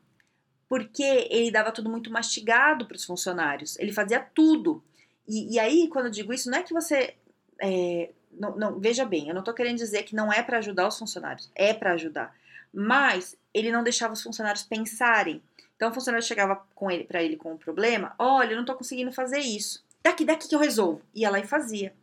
Porque 0.68 1.26
ele 1.30 1.50
dava 1.50 1.72
tudo 1.72 1.88
muito 1.88 2.10
mastigado 2.10 2.86
para 2.86 2.96
os 2.96 3.04
funcionários. 3.04 3.78
Ele 3.78 3.92
fazia 3.92 4.20
tudo. 4.20 4.84
E, 5.26 5.54
e, 5.54 5.58
aí, 5.58 5.88
quando 5.88 6.06
eu 6.06 6.10
digo 6.10 6.32
isso, 6.34 6.50
não 6.50 6.58
é 6.58 6.62
que 6.62 6.74
você. 6.74 7.14
É, 7.60 8.10
não, 8.32 8.56
não, 8.56 8.78
veja 8.78 9.04
bem, 9.04 9.28
eu 9.28 9.34
não 9.34 9.40
estou 9.40 9.54
querendo 9.54 9.76
dizer 9.76 10.02
que 10.04 10.14
não 10.14 10.32
é 10.32 10.42
para 10.42 10.58
ajudar 10.58 10.88
os 10.88 10.98
funcionários. 10.98 11.50
É 11.54 11.72
para 11.72 11.92
ajudar. 11.92 12.34
Mas 12.72 13.36
ele 13.52 13.70
não 13.70 13.82
deixava 13.82 14.12
os 14.12 14.22
funcionários 14.22 14.62
pensarem. 14.62 15.42
Então 15.76 15.90
o 15.90 15.94
funcionário 15.94 16.26
chegava 16.26 16.64
com 16.74 16.90
ele 16.90 17.04
para 17.04 17.22
ele 17.22 17.36
com 17.36 17.52
um 17.52 17.58
problema, 17.58 18.14
olha, 18.18 18.50
eu 18.52 18.56
não 18.56 18.62
estou 18.62 18.76
conseguindo 18.76 19.12
fazer 19.12 19.40
isso. 19.40 19.84
Daqui, 20.02 20.24
daqui 20.24 20.48
que 20.48 20.54
eu 20.54 20.58
resolvo. 20.58 21.02
Ia 21.14 21.30
lá 21.30 21.38
e 21.38 21.46
fazia. 21.46 21.94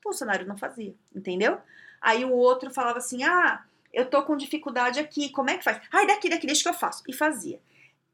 O 0.00 0.02
funcionário 0.10 0.46
não 0.46 0.56
fazia, 0.56 0.94
entendeu? 1.14 1.58
Aí 2.00 2.24
o 2.24 2.32
outro 2.32 2.70
falava 2.70 2.98
assim: 2.98 3.22
"Ah, 3.22 3.62
eu 3.92 4.06
tô 4.06 4.22
com 4.22 4.36
dificuldade 4.36 4.98
aqui, 4.98 5.28
como 5.30 5.50
é 5.50 5.58
que 5.58 5.64
faz?" 5.64 5.80
"Ai, 5.92 6.06
daqui, 6.06 6.28
daqui, 6.28 6.46
deixa 6.46 6.62
que 6.62 6.68
eu 6.68 6.74
faço." 6.74 7.02
E 7.06 7.12
fazia. 7.12 7.60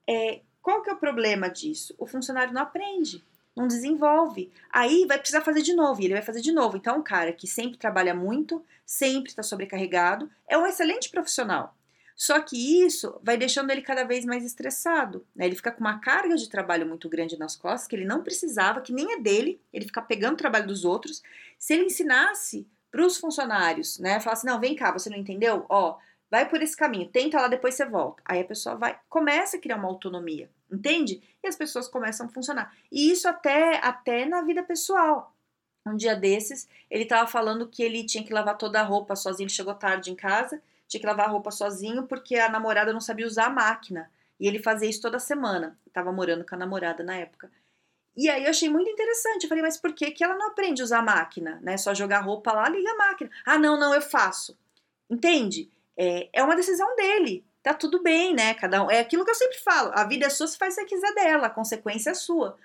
É, 0.08 0.40
qual 0.62 0.82
que 0.82 0.90
é 0.90 0.92
o 0.92 0.96
problema 0.96 1.48
disso? 1.48 1.94
O 1.98 2.06
funcionário 2.06 2.52
não 2.52 2.62
aprende, 2.62 3.24
não 3.56 3.66
desenvolve. 3.66 4.52
Aí 4.70 5.06
vai 5.06 5.18
precisar 5.18 5.40
fazer 5.40 5.62
de 5.62 5.74
novo, 5.74 6.00
e 6.00 6.04
ele 6.04 6.14
vai 6.14 6.22
fazer 6.22 6.42
de 6.42 6.52
novo. 6.52 6.76
Então, 6.76 6.98
um 6.98 7.02
cara 7.02 7.32
que 7.32 7.46
sempre 7.46 7.78
trabalha 7.78 8.14
muito, 8.14 8.62
sempre 8.84 9.30
está 9.30 9.42
sobrecarregado, 9.42 10.30
é 10.46 10.58
um 10.58 10.66
excelente 10.66 11.08
profissional. 11.08 11.74
Só 12.14 12.40
que 12.40 12.84
isso 12.84 13.18
vai 13.22 13.36
deixando 13.36 13.70
ele 13.70 13.82
cada 13.82 14.02
vez 14.02 14.24
mais 14.24 14.42
estressado. 14.44 15.26
Né? 15.34 15.44
Ele 15.46 15.54
fica 15.54 15.70
com 15.70 15.80
uma 15.80 15.98
carga 15.98 16.34
de 16.34 16.48
trabalho 16.48 16.86
muito 16.86 17.08
grande 17.10 17.38
nas 17.38 17.54
costas 17.56 17.86
que 17.86 17.94
ele 17.94 18.06
não 18.06 18.22
precisava, 18.22 18.80
que 18.80 18.92
nem 18.92 19.12
é 19.12 19.20
dele, 19.20 19.60
ele 19.72 19.84
fica 19.84 20.00
pegando 20.00 20.34
o 20.34 20.38
trabalho 20.38 20.66
dos 20.66 20.84
outros. 20.84 21.22
Se 21.58 21.74
ele 21.74 21.84
ensinasse 21.84 22.66
para 22.90 23.04
os 23.04 23.18
funcionários, 23.18 23.98
né, 23.98 24.18
falasse: 24.18 24.46
não, 24.46 24.58
vem 24.58 24.74
cá, 24.74 24.90
você 24.90 25.10
não 25.10 25.18
entendeu? 25.18 25.66
Ó, 25.68 25.98
vai 26.30 26.48
por 26.48 26.62
esse 26.62 26.76
caminho, 26.76 27.08
tenta 27.08 27.40
lá, 27.40 27.48
depois 27.48 27.74
você 27.74 27.84
volta. 27.84 28.22
Aí 28.24 28.40
a 28.40 28.44
pessoa 28.44 28.76
vai, 28.76 28.98
começa 29.08 29.56
a 29.56 29.60
criar 29.60 29.76
uma 29.76 29.88
autonomia, 29.88 30.50
entende? 30.70 31.22
E 31.42 31.48
as 31.48 31.56
pessoas 31.56 31.88
começam 31.88 32.26
a 32.26 32.28
funcionar. 32.28 32.74
E 32.90 33.10
isso 33.10 33.28
até, 33.28 33.78
até 33.78 34.24
na 34.24 34.42
vida 34.42 34.62
pessoal. 34.62 35.34
Um 35.86 35.96
dia 35.96 36.16
desses, 36.16 36.68
ele 36.90 37.04
estava 37.04 37.28
falando 37.28 37.68
que 37.68 37.82
ele 37.82 38.04
tinha 38.04 38.24
que 38.24 38.32
lavar 38.32 38.58
toda 38.58 38.80
a 38.80 38.84
roupa 38.84 39.14
sozinho, 39.14 39.46
ele 39.46 39.54
chegou 39.54 39.74
tarde 39.74 40.10
em 40.10 40.16
casa 40.16 40.60
tinha 40.88 41.00
que 41.00 41.06
lavar 41.06 41.26
a 41.26 41.30
roupa 41.30 41.50
sozinho 41.50 42.06
porque 42.06 42.36
a 42.36 42.48
namorada 42.48 42.92
não 42.92 43.00
sabia 43.00 43.26
usar 43.26 43.46
a 43.46 43.50
máquina. 43.50 44.10
E 44.38 44.46
ele 44.46 44.62
fazia 44.62 44.88
isso 44.88 45.00
toda 45.00 45.18
semana. 45.18 45.78
Tava 45.92 46.12
morando 46.12 46.44
com 46.44 46.54
a 46.54 46.58
namorada 46.58 47.02
na 47.02 47.16
época. 47.16 47.50
E 48.16 48.28
aí 48.28 48.44
eu 48.44 48.50
achei 48.50 48.68
muito 48.68 48.90
interessante. 48.90 49.44
Eu 49.44 49.48
falei, 49.48 49.62
mas 49.62 49.76
por 49.76 49.92
que, 49.92 50.10
que 50.10 50.22
ela 50.22 50.36
não 50.36 50.48
aprende 50.48 50.80
a 50.80 50.84
usar 50.84 50.98
a 50.98 51.02
máquina? 51.02 51.58
Né? 51.62 51.76
Só 51.76 51.94
jogar 51.94 52.20
roupa 52.20 52.52
lá, 52.52 52.68
liga 52.68 52.90
a 52.90 52.96
máquina. 52.96 53.30
Ah, 53.44 53.58
não, 53.58 53.78
não, 53.78 53.94
eu 53.94 54.02
faço. 54.02 54.56
Entende? 55.08 55.70
É, 55.96 56.28
é 56.32 56.42
uma 56.42 56.56
decisão 56.56 56.94
dele. 56.96 57.44
Tá 57.62 57.74
tudo 57.74 58.02
bem, 58.02 58.34
né? 58.34 58.54
Cada 58.54 58.84
um. 58.84 58.90
É 58.90 59.00
aquilo 59.00 59.24
que 59.24 59.30
eu 59.30 59.34
sempre 59.34 59.58
falo. 59.58 59.90
A 59.94 60.04
vida 60.04 60.26
é 60.26 60.30
sua, 60.30 60.46
se 60.46 60.58
faz 60.58 60.74
o 60.74 60.80
que 60.80 60.86
quiser 60.86 61.14
dela, 61.14 61.46
a 61.48 61.50
consequência 61.50 62.10
é 62.10 62.14
sua. 62.14 62.56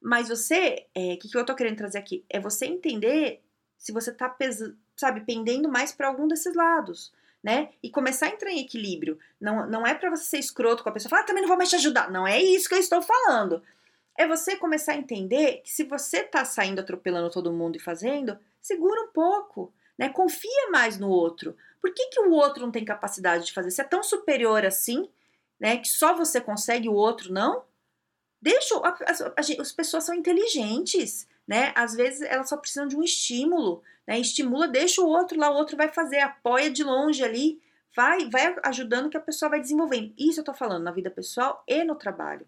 Mas 0.00 0.28
você, 0.28 0.86
o 0.96 1.12
é, 1.12 1.16
que, 1.16 1.28
que 1.28 1.36
eu 1.36 1.44
tô 1.44 1.54
querendo 1.54 1.76
trazer 1.76 1.98
aqui? 1.98 2.24
É 2.28 2.38
você 2.38 2.66
entender 2.66 3.42
se 3.78 3.92
você 3.92 4.12
tá, 4.12 4.28
pes... 4.28 4.58
sabe, 4.96 5.22
pendendo 5.22 5.68
mais 5.68 5.92
para 5.92 6.08
algum 6.08 6.28
desses 6.28 6.54
lados 6.54 7.12
né? 7.44 7.68
E 7.82 7.90
começar 7.90 8.26
a 8.26 8.30
entrar 8.30 8.50
em 8.50 8.60
equilíbrio. 8.60 9.18
Não, 9.38 9.68
não 9.68 9.86
é 9.86 9.94
para 9.94 10.08
você 10.08 10.24
ser 10.24 10.38
escroto 10.38 10.82
com 10.82 10.88
a 10.88 10.92
pessoa, 10.92 11.10
falar, 11.10 11.22
ah, 11.22 11.26
também 11.26 11.42
não 11.42 11.48
vou 11.48 11.58
mais 11.58 11.68
te 11.68 11.76
ajudar. 11.76 12.10
Não 12.10 12.26
é 12.26 12.40
isso 12.40 12.66
que 12.66 12.74
eu 12.74 12.78
estou 12.78 13.02
falando. 13.02 13.62
É 14.16 14.26
você 14.26 14.56
começar 14.56 14.92
a 14.92 14.96
entender 14.96 15.60
que 15.62 15.70
se 15.70 15.84
você 15.84 16.22
tá 16.22 16.42
saindo 16.46 16.80
atropelando 16.80 17.28
todo 17.28 17.52
mundo 17.52 17.76
e 17.76 17.80
fazendo, 17.80 18.38
segura 18.62 18.98
um 19.02 19.08
pouco, 19.08 19.70
né? 19.98 20.08
Confia 20.08 20.70
mais 20.70 20.98
no 20.98 21.08
outro. 21.08 21.56
Por 21.80 21.92
que, 21.92 22.06
que 22.08 22.20
o 22.20 22.32
outro 22.32 22.62
não 22.62 22.72
tem 22.72 22.84
capacidade 22.84 23.46
de 23.46 23.52
fazer? 23.52 23.70
Se 23.70 23.80
é 23.80 23.84
tão 23.84 24.02
superior 24.02 24.64
assim, 24.64 25.08
né? 25.58 25.76
Que 25.76 25.88
só 25.88 26.14
você 26.14 26.40
consegue, 26.40 26.88
o 26.88 26.94
outro 26.94 27.32
não? 27.32 27.64
Deixa. 28.40 28.74
As, 29.06 29.20
as 29.58 29.72
pessoas 29.72 30.04
são 30.04 30.14
inteligentes, 30.14 31.26
né? 31.46 31.72
Às 31.74 31.94
vezes 31.94 32.22
elas 32.22 32.48
só 32.48 32.56
precisam 32.56 32.86
de 32.86 32.96
um 32.96 33.02
estímulo 33.02 33.82
né? 34.06 34.18
Estimula, 34.20 34.68
deixa 34.68 35.00
o 35.00 35.08
outro 35.08 35.38
lá, 35.38 35.50
o 35.50 35.54
outro 35.54 35.76
vai 35.76 35.88
fazer, 35.88 36.20
apoia 36.20 36.70
de 36.70 36.84
longe 36.84 37.22
ali, 37.22 37.60
vai, 37.94 38.28
vai 38.28 38.54
ajudando 38.64 39.08
que 39.08 39.16
a 39.16 39.20
pessoa 39.20 39.50
vai 39.50 39.60
desenvolvendo. 39.60 40.12
Isso 40.18 40.40
eu 40.40 40.44
tô 40.44 40.52
falando 40.52 40.82
na 40.82 40.92
vida 40.92 41.10
pessoal 41.10 41.62
e 41.66 41.84
no 41.84 41.94
trabalho. 41.94 42.46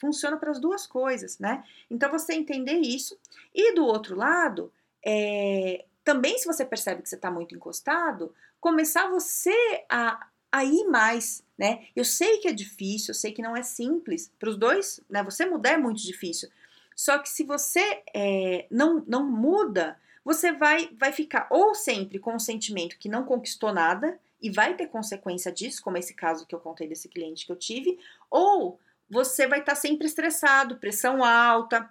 Funciona 0.00 0.36
para 0.36 0.50
as 0.50 0.60
duas 0.60 0.86
coisas, 0.86 1.38
né? 1.38 1.64
Então 1.90 2.10
você 2.10 2.34
entender 2.34 2.78
isso. 2.78 3.18
E 3.54 3.74
do 3.74 3.84
outro 3.84 4.16
lado, 4.16 4.72
é, 5.04 5.84
também 6.04 6.38
se 6.38 6.46
você 6.46 6.64
percebe 6.64 7.02
que 7.02 7.08
você 7.08 7.14
está 7.14 7.30
muito 7.30 7.54
encostado, 7.54 8.34
começar 8.60 9.08
você 9.08 9.54
a, 9.88 10.26
a 10.50 10.64
ir 10.64 10.84
mais, 10.86 11.44
né? 11.56 11.86
Eu 11.94 12.04
sei 12.04 12.38
que 12.38 12.48
é 12.48 12.52
difícil, 12.52 13.10
eu 13.10 13.14
sei 13.14 13.32
que 13.32 13.42
não 13.42 13.56
é 13.56 13.62
simples. 13.62 14.30
Para 14.38 14.50
os 14.50 14.56
dois, 14.56 15.00
né? 15.08 15.22
Você 15.22 15.46
mudar 15.46 15.70
é 15.70 15.78
muito 15.78 16.02
difícil. 16.02 16.48
Só 16.94 17.18
que 17.18 17.28
se 17.28 17.44
você 17.44 18.02
é, 18.14 18.66
não, 18.70 19.02
não 19.06 19.24
muda, 19.24 19.98
você 20.24 20.52
vai, 20.52 20.90
vai 20.98 21.12
ficar 21.12 21.46
ou 21.50 21.74
sempre 21.74 22.18
com 22.18 22.34
o 22.34 22.40
sentimento 22.40 22.98
que 22.98 23.08
não 23.08 23.24
conquistou 23.24 23.72
nada 23.72 24.18
e 24.40 24.50
vai 24.50 24.74
ter 24.74 24.88
consequência 24.88 25.52
disso, 25.52 25.82
como 25.82 25.96
esse 25.96 26.14
caso 26.14 26.46
que 26.46 26.54
eu 26.54 26.60
contei 26.60 26.88
desse 26.88 27.08
cliente 27.08 27.46
que 27.46 27.52
eu 27.52 27.56
tive, 27.56 27.98
ou 28.30 28.78
você 29.08 29.46
vai 29.46 29.60
estar 29.60 29.74
tá 29.74 29.80
sempre 29.80 30.06
estressado, 30.06 30.78
pressão 30.78 31.24
alta, 31.24 31.88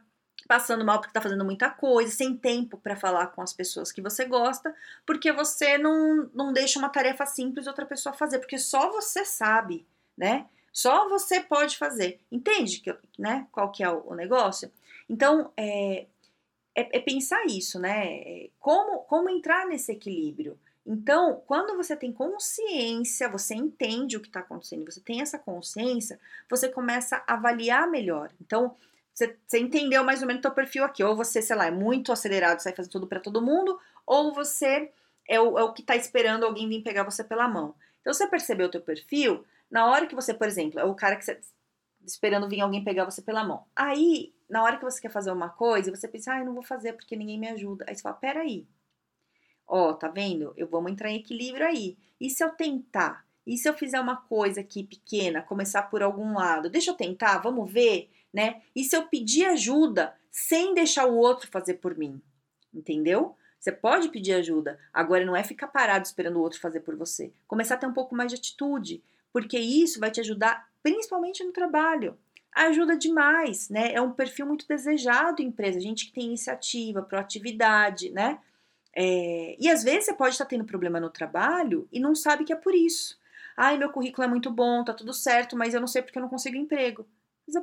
passando 0.52 0.84
mal 0.84 0.98
porque 0.98 1.12
está 1.12 1.22
fazendo 1.22 1.46
muita 1.46 1.70
coisa, 1.70 2.12
sem 2.12 2.36
tempo 2.36 2.78
para 2.78 2.98
falar 2.98 3.28
com 3.28 3.42
as 3.42 3.54
pessoas 3.54 3.90
que 3.90 4.02
você 4.02 4.26
gosta, 4.26 4.76
porque 5.06 5.32
você 5.32 5.78
não, 5.78 6.30
não 6.34 6.52
deixa 6.52 6.78
uma 6.78 6.90
tarefa 6.90 7.26
simples 7.26 7.68
outra 7.68 7.86
pessoa 7.86 8.12
fazer, 8.12 8.40
porque 8.40 8.58
só 8.58 8.92
você 8.92 9.24
sabe, 9.24 9.88
né? 10.18 10.46
Só 10.74 11.08
você 11.08 11.40
pode 11.40 11.78
fazer. 11.78 12.20
Entende 12.30 12.82
que, 12.82 12.94
né, 13.18 13.48
qual 13.50 13.72
que 13.72 13.82
é 13.82 13.90
o, 13.90 14.04
o 14.08 14.14
negócio? 14.14 14.70
Então, 15.10 15.54
é, 15.56 16.06
é, 16.76 16.98
é 16.98 17.00
pensar 17.00 17.46
isso, 17.46 17.80
né? 17.80 18.18
É, 18.18 18.50
como, 18.60 19.00
como 19.06 19.30
entrar 19.30 19.66
nesse 19.66 19.94
equilíbrio. 19.94 20.60
Então, 20.86 21.42
quando 21.48 21.78
você 21.78 21.96
tem 21.96 22.12
consciência, 22.12 23.30
você 23.30 23.56
entende 23.56 24.18
o 24.18 24.20
que 24.20 24.28
está 24.28 24.42
acontecendo, 24.42 24.92
você 24.92 25.00
tem 25.00 25.22
essa 25.22 25.40
consciência, 25.40 26.20
você 26.50 26.68
começa 26.68 27.24
a 27.26 27.36
avaliar 27.36 27.90
melhor. 27.90 28.34
Então, 28.42 28.76
você, 29.14 29.38
você 29.46 29.60
entendeu 29.60 30.04
mais 30.04 30.22
ou 30.22 30.28
menos 30.28 30.40
o 30.40 30.44
seu 30.44 30.52
perfil 30.52 30.84
aqui. 30.84 31.04
Ou 31.04 31.16
você, 31.16 31.42
sei 31.42 31.56
lá, 31.56 31.66
é 31.68 31.72
muito 31.72 32.12
acelerado, 32.12 32.60
sai 32.60 32.76
fazendo 32.76 32.92
tudo 32.92 33.08
para 33.08 33.20
todo 33.20 33.42
mundo, 33.42 33.80
ou 34.06 34.34
você 34.34 34.92
é 35.28 35.40
o, 35.40 35.58
é 35.58 35.64
o 35.64 35.74
que 35.74 35.82
está 35.82 35.96
esperando 35.96 36.46
alguém 36.46 36.68
vir 36.68 36.84
pegar 36.84 37.04
você 37.04 37.24
pela 37.24 37.48
mão. 37.48 37.76
Então, 38.02 38.14
você 38.14 38.28
percebeu 38.28 38.68
o 38.68 38.72
teu 38.72 38.82
perfil, 38.82 39.46
na 39.70 39.86
hora 39.86 40.08
que 40.08 40.16
você, 40.16 40.34
por 40.34 40.48
exemplo, 40.48 40.80
é 40.80 40.84
o 40.84 40.96
cara 40.96 41.16
que 41.16 41.24
você 41.24 41.40
esperando 42.06 42.50
vir 42.50 42.62
alguém 42.62 42.84
pegar 42.84 43.06
você 43.06 43.22
pela 43.22 43.44
mão. 43.44 43.66
Aí, 43.76 44.34
na 44.50 44.64
hora 44.64 44.78
que 44.78 44.84
você 44.84 45.00
quer 45.00 45.12
fazer 45.12 45.32
uma 45.32 45.50
coisa, 45.50 45.96
você 45.96 46.08
pensa, 46.08 46.34
ah, 46.34 46.40
eu 46.40 46.46
não 46.46 46.54
vou 46.54 46.64
fazer 46.64 46.94
porque 46.94 47.16
ninguém 47.16 47.40
me 47.40 47.48
ajuda. 47.50 47.86
Aí 47.88 47.96
você 47.96 48.02
fala, 48.02 48.16
peraí. 48.16 48.68
Ó, 49.68 49.94
tá 49.94 50.08
vendo? 50.08 50.54
Eu 50.58 50.68
vou 50.68 50.88
entrar 50.90 51.10
em 51.10 51.18
equilíbrio 51.18 51.66
aí. 51.66 51.98
E 52.20 52.30
se 52.30 52.44
eu 52.44 52.50
tentar? 52.50 53.26
E 53.46 53.58
se 53.58 53.70
eu 53.70 53.74
fizer 53.74 54.00
uma 54.00 54.18
coisa 54.18 54.62
aqui 54.62 54.84
pequena, 54.84 55.42
começar 55.42 55.84
por 55.84 56.04
algum 56.04 56.34
lado? 56.34 56.70
Deixa 56.70 56.92
eu 56.92 56.96
tentar, 56.96 57.38
vamos 57.40 57.72
ver, 57.72 58.10
né? 58.34 58.62
E 58.76 58.84
se 58.84 58.96
eu 58.96 59.08
pedir 59.08 59.46
ajuda 59.46 60.16
sem 60.30 60.74
deixar 60.74 61.06
o 61.06 61.16
outro 61.16 61.48
fazer 61.50 61.76
por 61.76 61.98
mim? 61.98 62.22
Entendeu? 62.74 63.36
Você 63.60 63.72
pode 63.72 64.10
pedir 64.10 64.34
ajuda, 64.34 64.80
agora 64.92 65.24
não 65.24 65.36
é 65.36 65.44
ficar 65.44 65.68
parado 65.68 66.06
esperando 66.06 66.38
o 66.38 66.42
outro 66.42 66.60
fazer 66.60 66.80
por 66.80 66.96
você. 66.96 67.32
Começar 67.48 67.76
a 67.76 67.78
ter 67.78 67.86
um 67.86 67.94
pouco 67.94 68.16
mais 68.16 68.32
de 68.32 68.38
atitude, 68.38 69.04
porque 69.32 69.60
isso 69.60 70.00
vai 70.00 70.10
te 70.10 70.20
ajudar 70.20 70.68
principalmente 70.82 71.44
no 71.44 71.52
trabalho. 71.52 72.18
Ajuda 72.52 72.98
demais, 72.98 73.70
né? 73.70 73.94
É 73.94 74.02
um 74.02 74.12
perfil 74.12 74.48
muito 74.48 74.68
desejado 74.68 75.42
em 75.42 75.48
empresa, 75.48 75.80
gente 75.80 76.08
que 76.08 76.12
tem 76.12 76.26
iniciativa, 76.26 77.04
proatividade, 77.04 78.10
né? 78.10 78.40
É, 78.94 79.56
e 79.60 79.70
às 79.70 79.84
vezes 79.84 80.06
você 80.06 80.14
pode 80.14 80.34
estar 80.34 80.46
tendo 80.46 80.66
problema 80.66 81.00
no 81.00 81.10
trabalho 81.10 81.88
e 81.92 82.00
não 82.00 82.14
sabe 82.14 82.44
que 82.44 82.52
é 82.52 82.56
por 82.56 82.74
isso. 82.74 83.20
Ai, 83.56 83.78
meu 83.78 83.92
currículo 83.92 84.26
é 84.26 84.28
muito 84.28 84.50
bom, 84.50 84.84
tá 84.84 84.94
tudo 84.94 85.14
certo, 85.14 85.56
mas 85.56 85.74
eu 85.74 85.80
não 85.80 85.88
sei 85.88 86.02
porque 86.02 86.18
eu 86.18 86.22
não 86.22 86.30
consigo 86.30 86.58
emprego. 86.58 87.08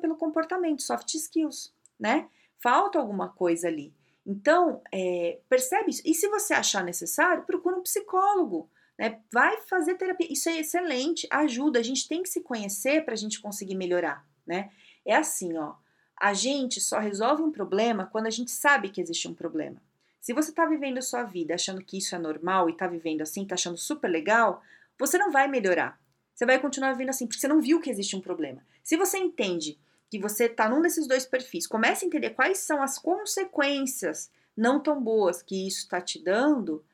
Pelo 0.00 0.16
comportamento, 0.16 0.82
soft 0.82 1.14
skills, 1.14 1.72
né? 1.98 2.28
Falta 2.58 2.98
alguma 2.98 3.28
coisa 3.28 3.68
ali. 3.68 3.94
Então, 4.26 4.82
é, 4.92 5.40
percebe 5.48 5.90
isso. 5.90 6.02
E 6.04 6.14
se 6.14 6.28
você 6.28 6.52
achar 6.52 6.84
necessário, 6.84 7.44
procura 7.44 7.76
um 7.76 7.82
psicólogo. 7.82 8.68
Né? 8.98 9.20
Vai 9.32 9.62
fazer 9.62 9.94
terapia. 9.94 10.30
Isso 10.30 10.50
é 10.50 10.58
excelente, 10.58 11.26
ajuda. 11.30 11.78
A 11.78 11.82
gente 11.82 12.06
tem 12.06 12.22
que 12.22 12.28
se 12.28 12.42
conhecer 12.42 13.04
para 13.04 13.14
a 13.14 13.16
gente 13.16 13.40
conseguir 13.40 13.74
melhorar. 13.74 14.26
Né? 14.46 14.70
É 15.06 15.14
assim, 15.14 15.56
ó. 15.56 15.74
A 16.20 16.34
gente 16.34 16.80
só 16.80 16.98
resolve 16.98 17.42
um 17.42 17.52
problema 17.52 18.06
quando 18.06 18.26
a 18.26 18.30
gente 18.30 18.50
sabe 18.50 18.90
que 18.90 19.00
existe 19.00 19.28
um 19.28 19.34
problema. 19.34 19.80
Se 20.20 20.34
você 20.34 20.50
está 20.50 20.66
vivendo 20.66 20.98
a 20.98 21.02
sua 21.02 21.22
vida 21.22 21.54
achando 21.54 21.82
que 21.82 21.96
isso 21.96 22.14
é 22.14 22.18
normal 22.18 22.68
e 22.68 22.72
está 22.72 22.86
vivendo 22.86 23.22
assim, 23.22 23.44
está 23.44 23.54
achando 23.54 23.78
super 23.78 24.08
legal, 24.08 24.62
você 24.98 25.16
não 25.16 25.30
vai 25.30 25.48
melhorar. 25.48 25.98
Você 26.38 26.46
vai 26.46 26.60
continuar 26.60 26.92
vivendo 26.92 27.08
assim, 27.08 27.26
porque 27.26 27.40
você 27.40 27.48
não 27.48 27.60
viu 27.60 27.80
que 27.80 27.90
existe 27.90 28.14
um 28.14 28.20
problema. 28.20 28.64
Se 28.84 28.96
você 28.96 29.18
entende 29.18 29.76
que 30.08 30.20
você 30.20 30.44
está 30.44 30.68
num 30.68 30.80
desses 30.80 31.04
dois 31.08 31.26
perfis, 31.26 31.66
comece 31.66 32.04
a 32.04 32.06
entender 32.06 32.30
quais 32.30 32.58
são 32.58 32.80
as 32.80 32.96
consequências 32.96 34.30
não 34.56 34.80
tão 34.80 35.02
boas 35.02 35.42
que 35.42 35.66
isso 35.66 35.78
está 35.78 36.00
te 36.00 36.22
dando, 36.22 36.84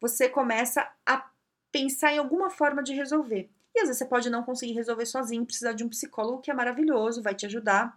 você 0.00 0.26
começa 0.26 0.90
a 1.04 1.30
pensar 1.70 2.14
em 2.14 2.18
alguma 2.18 2.48
forma 2.48 2.82
de 2.82 2.94
resolver. 2.94 3.50
E 3.74 3.80
às 3.80 3.88
vezes 3.88 3.98
você 3.98 4.06
pode 4.06 4.30
não 4.30 4.42
conseguir 4.42 4.72
resolver 4.72 5.04
sozinho, 5.04 5.44
precisar 5.44 5.74
de 5.74 5.84
um 5.84 5.88
psicólogo 5.90 6.40
que 6.40 6.50
é 6.50 6.54
maravilhoso, 6.54 7.22
vai 7.22 7.34
te 7.34 7.44
ajudar 7.44 7.94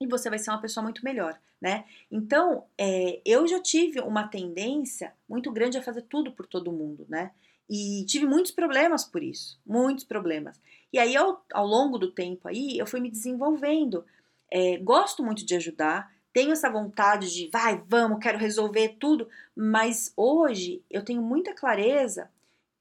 e 0.00 0.06
você 0.06 0.30
vai 0.30 0.38
ser 0.38 0.48
uma 0.48 0.62
pessoa 0.62 0.82
muito 0.82 1.04
melhor, 1.04 1.38
né? 1.60 1.84
Então, 2.10 2.64
é, 2.78 3.20
eu 3.26 3.46
já 3.46 3.60
tive 3.60 4.00
uma 4.00 4.26
tendência 4.26 5.12
muito 5.28 5.52
grande 5.52 5.76
a 5.76 5.82
fazer 5.82 6.02
tudo 6.08 6.32
por 6.32 6.46
todo 6.46 6.72
mundo, 6.72 7.04
né? 7.10 7.32
E 7.68 8.04
tive 8.06 8.26
muitos 8.26 8.52
problemas 8.52 9.04
por 9.04 9.22
isso, 9.22 9.58
muitos 9.66 10.04
problemas. 10.04 10.60
E 10.92 10.98
aí, 10.98 11.16
ao, 11.16 11.44
ao 11.52 11.66
longo 11.66 11.98
do 11.98 12.12
tempo 12.12 12.48
aí, 12.48 12.78
eu 12.78 12.86
fui 12.86 13.00
me 13.00 13.10
desenvolvendo. 13.10 14.04
É, 14.50 14.78
gosto 14.78 15.24
muito 15.24 15.44
de 15.44 15.56
ajudar, 15.56 16.10
tenho 16.32 16.52
essa 16.52 16.70
vontade 16.70 17.32
de 17.34 17.48
vai, 17.48 17.82
vamos, 17.88 18.20
quero 18.20 18.38
resolver 18.38 18.96
tudo, 19.00 19.28
mas 19.56 20.12
hoje 20.16 20.84
eu 20.90 21.02
tenho 21.02 21.22
muita 21.22 21.54
clareza 21.54 22.30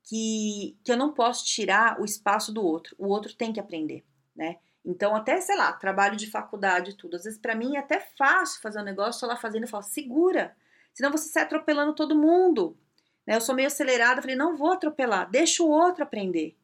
que, 0.04 0.77
que 0.84 0.92
eu 0.92 0.98
não 0.98 1.13
posso 1.13 1.46
tirar 1.46 2.00
o 2.00 2.06
espaço 2.06 2.54
do 2.54 2.63
outro. 2.63 2.96
O 3.00 3.08
outro 3.08 3.34
tem 3.34 3.51
que 3.51 3.60
aprender, 3.60 4.04
né? 4.36 4.58
Então, 4.86 5.15
até, 5.15 5.42
sei 5.42 5.56
lá, 5.56 5.74
trabalho 5.74 6.15
de 6.15 6.30
faculdade 6.30 6.92
e 6.92 6.94
tudo. 6.94 7.15
Às 7.15 7.24
vezes, 7.24 7.39
para 7.39 7.56
mim, 7.56 7.75
é 7.75 7.80
até 7.80 8.00
fácil 8.18 8.62
fazer 8.62 8.80
um 8.80 8.84
negócio, 8.84 9.27
lá 9.27 9.36
fazendo 9.36 9.63
e 9.63 9.68
falo, 9.68 9.84
segura, 9.84 10.56
senão 10.94 11.12
você 11.12 11.27
sai 11.27 11.44
atropelando 11.44 11.96
todo 11.96 12.15
mundo. 12.15 12.77
Né? 13.25 13.36
Eu 13.36 13.41
sou 13.41 13.55
meio 13.55 13.67
acelerada, 13.67 14.22
falei, 14.22 14.36
não 14.36 14.55
vou 14.55 14.72
atropelar, 14.72 15.29
deixa 15.29 15.63
o 15.63 15.70
outro 15.70 16.03
aprender. 16.03 16.55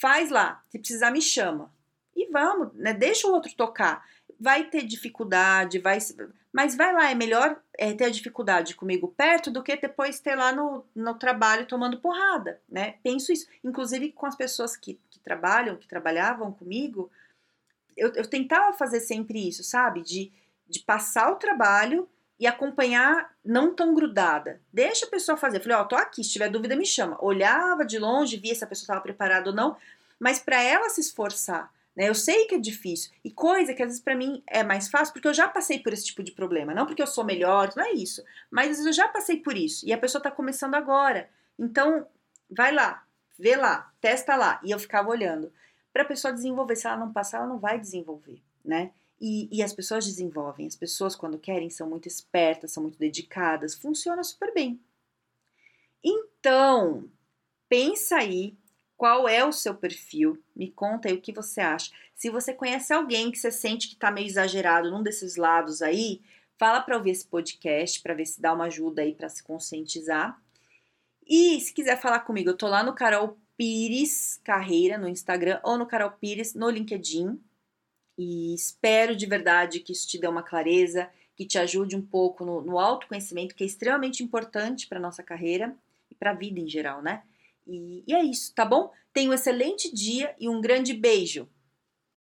Faz 0.00 0.30
lá, 0.30 0.62
se 0.68 0.78
precisar, 0.78 1.10
me 1.10 1.22
chama. 1.22 1.72
E 2.14 2.26
vamos, 2.30 2.72
né? 2.74 2.92
Deixa 2.92 3.26
o 3.26 3.32
outro 3.32 3.54
tocar. 3.54 4.04
Vai 4.38 4.64
ter 4.64 4.82
dificuldade, 4.82 5.78
vai. 5.78 5.98
Mas 6.52 6.76
vai 6.76 6.92
lá, 6.92 7.10
é 7.10 7.14
melhor 7.14 7.60
é, 7.76 7.92
ter 7.92 8.04
a 8.04 8.10
dificuldade 8.10 8.74
comigo 8.74 9.08
perto 9.16 9.50
do 9.50 9.62
que 9.62 9.76
depois 9.76 10.20
ter 10.20 10.36
lá 10.36 10.52
no, 10.52 10.84
no 10.94 11.14
trabalho 11.14 11.66
tomando 11.66 12.00
porrada, 12.00 12.60
né? 12.68 12.94
Penso 13.02 13.32
isso. 13.32 13.48
Inclusive 13.62 14.12
com 14.12 14.26
as 14.26 14.36
pessoas 14.36 14.76
que, 14.76 15.00
que 15.10 15.18
trabalham, 15.20 15.76
que 15.76 15.88
trabalhavam 15.88 16.52
comigo, 16.52 17.10
eu, 17.96 18.12
eu 18.14 18.28
tentava 18.28 18.76
fazer 18.76 19.00
sempre 19.00 19.48
isso, 19.48 19.64
sabe? 19.64 20.02
De, 20.02 20.32
de 20.68 20.80
passar 20.80 21.32
o 21.32 21.36
trabalho 21.36 22.08
e 22.38 22.46
acompanhar 22.46 23.32
não 23.44 23.74
tão 23.74 23.94
grudada. 23.94 24.60
Deixa 24.72 25.06
a 25.06 25.08
pessoa 25.10 25.36
fazer. 25.36 25.60
Falei, 25.60 25.76
ó, 25.76 25.82
oh, 25.82 25.84
tô 25.86 25.96
aqui, 25.96 26.24
se 26.24 26.30
tiver 26.30 26.48
dúvida 26.48 26.76
me 26.76 26.86
chama. 26.86 27.16
Olhava 27.20 27.84
de 27.84 27.98
longe, 27.98 28.36
via 28.36 28.54
se 28.54 28.64
a 28.64 28.66
pessoa 28.66 28.84
estava 28.84 29.00
preparada 29.00 29.50
ou 29.50 29.56
não, 29.56 29.76
mas 30.18 30.38
para 30.38 30.60
ela 30.62 30.88
se 30.88 31.00
esforçar, 31.00 31.72
né? 31.94 32.08
Eu 32.08 32.14
sei 32.14 32.46
que 32.46 32.56
é 32.56 32.58
difícil. 32.58 33.12
E 33.24 33.30
coisa 33.30 33.72
que 33.72 33.82
às 33.82 33.88
vezes 33.88 34.02
para 34.02 34.16
mim 34.16 34.42
é 34.46 34.62
mais 34.62 34.88
fácil, 34.88 35.12
porque 35.12 35.28
eu 35.28 35.34
já 35.34 35.48
passei 35.48 35.78
por 35.78 35.92
esse 35.92 36.06
tipo 36.06 36.22
de 36.22 36.32
problema, 36.32 36.74
não 36.74 36.86
porque 36.86 37.02
eu 37.02 37.06
sou 37.06 37.24
melhor, 37.24 37.70
não 37.76 37.84
é 37.84 37.92
isso, 37.92 38.24
mas 38.50 38.70
às 38.70 38.76
vezes 38.78 38.86
eu 38.86 38.92
já 38.92 39.08
passei 39.08 39.36
por 39.36 39.56
isso 39.56 39.86
e 39.86 39.92
a 39.92 39.98
pessoa 39.98 40.22
tá 40.22 40.30
começando 40.30 40.74
agora. 40.74 41.28
Então, 41.58 42.06
vai 42.50 42.72
lá, 42.72 43.04
vê 43.38 43.56
lá, 43.56 43.92
testa 44.00 44.34
lá. 44.36 44.60
E 44.64 44.70
eu 44.70 44.78
ficava 44.78 45.08
olhando 45.08 45.52
para 45.92 46.02
a 46.02 46.06
pessoa 46.06 46.32
desenvolver. 46.32 46.76
Se 46.76 46.86
ela 46.86 46.96
não 46.96 47.12
passar, 47.12 47.38
ela 47.38 47.46
não 47.46 47.58
vai 47.58 47.78
desenvolver, 47.78 48.42
né? 48.64 48.90
E, 49.20 49.48
e, 49.50 49.62
as 49.62 49.72
pessoas 49.72 50.04
desenvolvem. 50.04 50.66
As 50.66 50.76
pessoas, 50.76 51.14
quando 51.16 51.38
querem, 51.38 51.70
são 51.70 51.88
muito 51.88 52.08
espertas, 52.08 52.72
são 52.72 52.82
muito 52.82 52.98
dedicadas, 52.98 53.74
funciona 53.74 54.22
super 54.22 54.52
bem. 54.52 54.80
Então, 56.02 57.08
pensa 57.68 58.16
aí 58.16 58.56
qual 58.96 59.28
é 59.28 59.44
o 59.44 59.52
seu 59.52 59.74
perfil, 59.74 60.42
me 60.54 60.70
conta 60.70 61.08
aí 61.08 61.14
o 61.14 61.20
que 61.20 61.32
você 61.32 61.60
acha. 61.60 61.90
Se 62.14 62.30
você 62.30 62.52
conhece 62.52 62.92
alguém 62.92 63.30
que 63.30 63.38
você 63.38 63.50
sente 63.50 63.88
que 63.88 63.94
está 63.94 64.10
meio 64.10 64.26
exagerado 64.26 64.90
num 64.90 65.02
desses 65.02 65.36
lados 65.36 65.82
aí, 65.82 66.20
fala 66.56 66.80
para 66.80 66.96
ouvir 66.96 67.10
esse 67.10 67.26
podcast 67.26 68.00
para 68.00 68.14
ver 68.14 68.26
se 68.26 68.40
dá 68.40 68.52
uma 68.52 68.64
ajuda 68.64 69.02
aí 69.02 69.14
para 69.14 69.28
se 69.28 69.42
conscientizar. 69.42 70.40
E 71.26 71.60
se 71.60 71.72
quiser 71.72 72.00
falar 72.00 72.20
comigo, 72.20 72.50
eu 72.50 72.56
tô 72.56 72.68
lá 72.68 72.82
no 72.82 72.94
Carol 72.94 73.38
Pires 73.56 74.40
Carreira 74.44 74.98
no 74.98 75.08
Instagram 75.08 75.60
ou 75.62 75.78
no 75.78 75.86
Carol 75.86 76.10
Pires 76.12 76.54
no 76.54 76.68
LinkedIn. 76.68 77.40
E 78.16 78.54
espero 78.54 79.16
de 79.16 79.26
verdade 79.26 79.80
que 79.80 79.92
isso 79.92 80.06
te 80.06 80.18
dê 80.18 80.26
uma 80.26 80.42
clareza, 80.42 81.10
que 81.36 81.44
te 81.44 81.58
ajude 81.58 81.96
um 81.96 82.02
pouco 82.02 82.44
no, 82.44 82.60
no 82.62 82.78
autoconhecimento, 82.78 83.54
que 83.54 83.64
é 83.64 83.66
extremamente 83.66 84.22
importante 84.22 84.86
para 84.86 85.00
nossa 85.00 85.22
carreira 85.22 85.76
e 86.10 86.14
para 86.14 86.30
a 86.30 86.34
vida 86.34 86.60
em 86.60 86.68
geral, 86.68 87.02
né? 87.02 87.22
E, 87.66 88.04
e 88.06 88.14
é 88.14 88.22
isso, 88.22 88.54
tá 88.54 88.64
bom? 88.64 88.92
Tenha 89.12 89.30
um 89.30 89.34
excelente 89.34 89.92
dia 89.92 90.34
e 90.38 90.48
um 90.48 90.60
grande 90.60 90.94
beijo! 90.94 91.48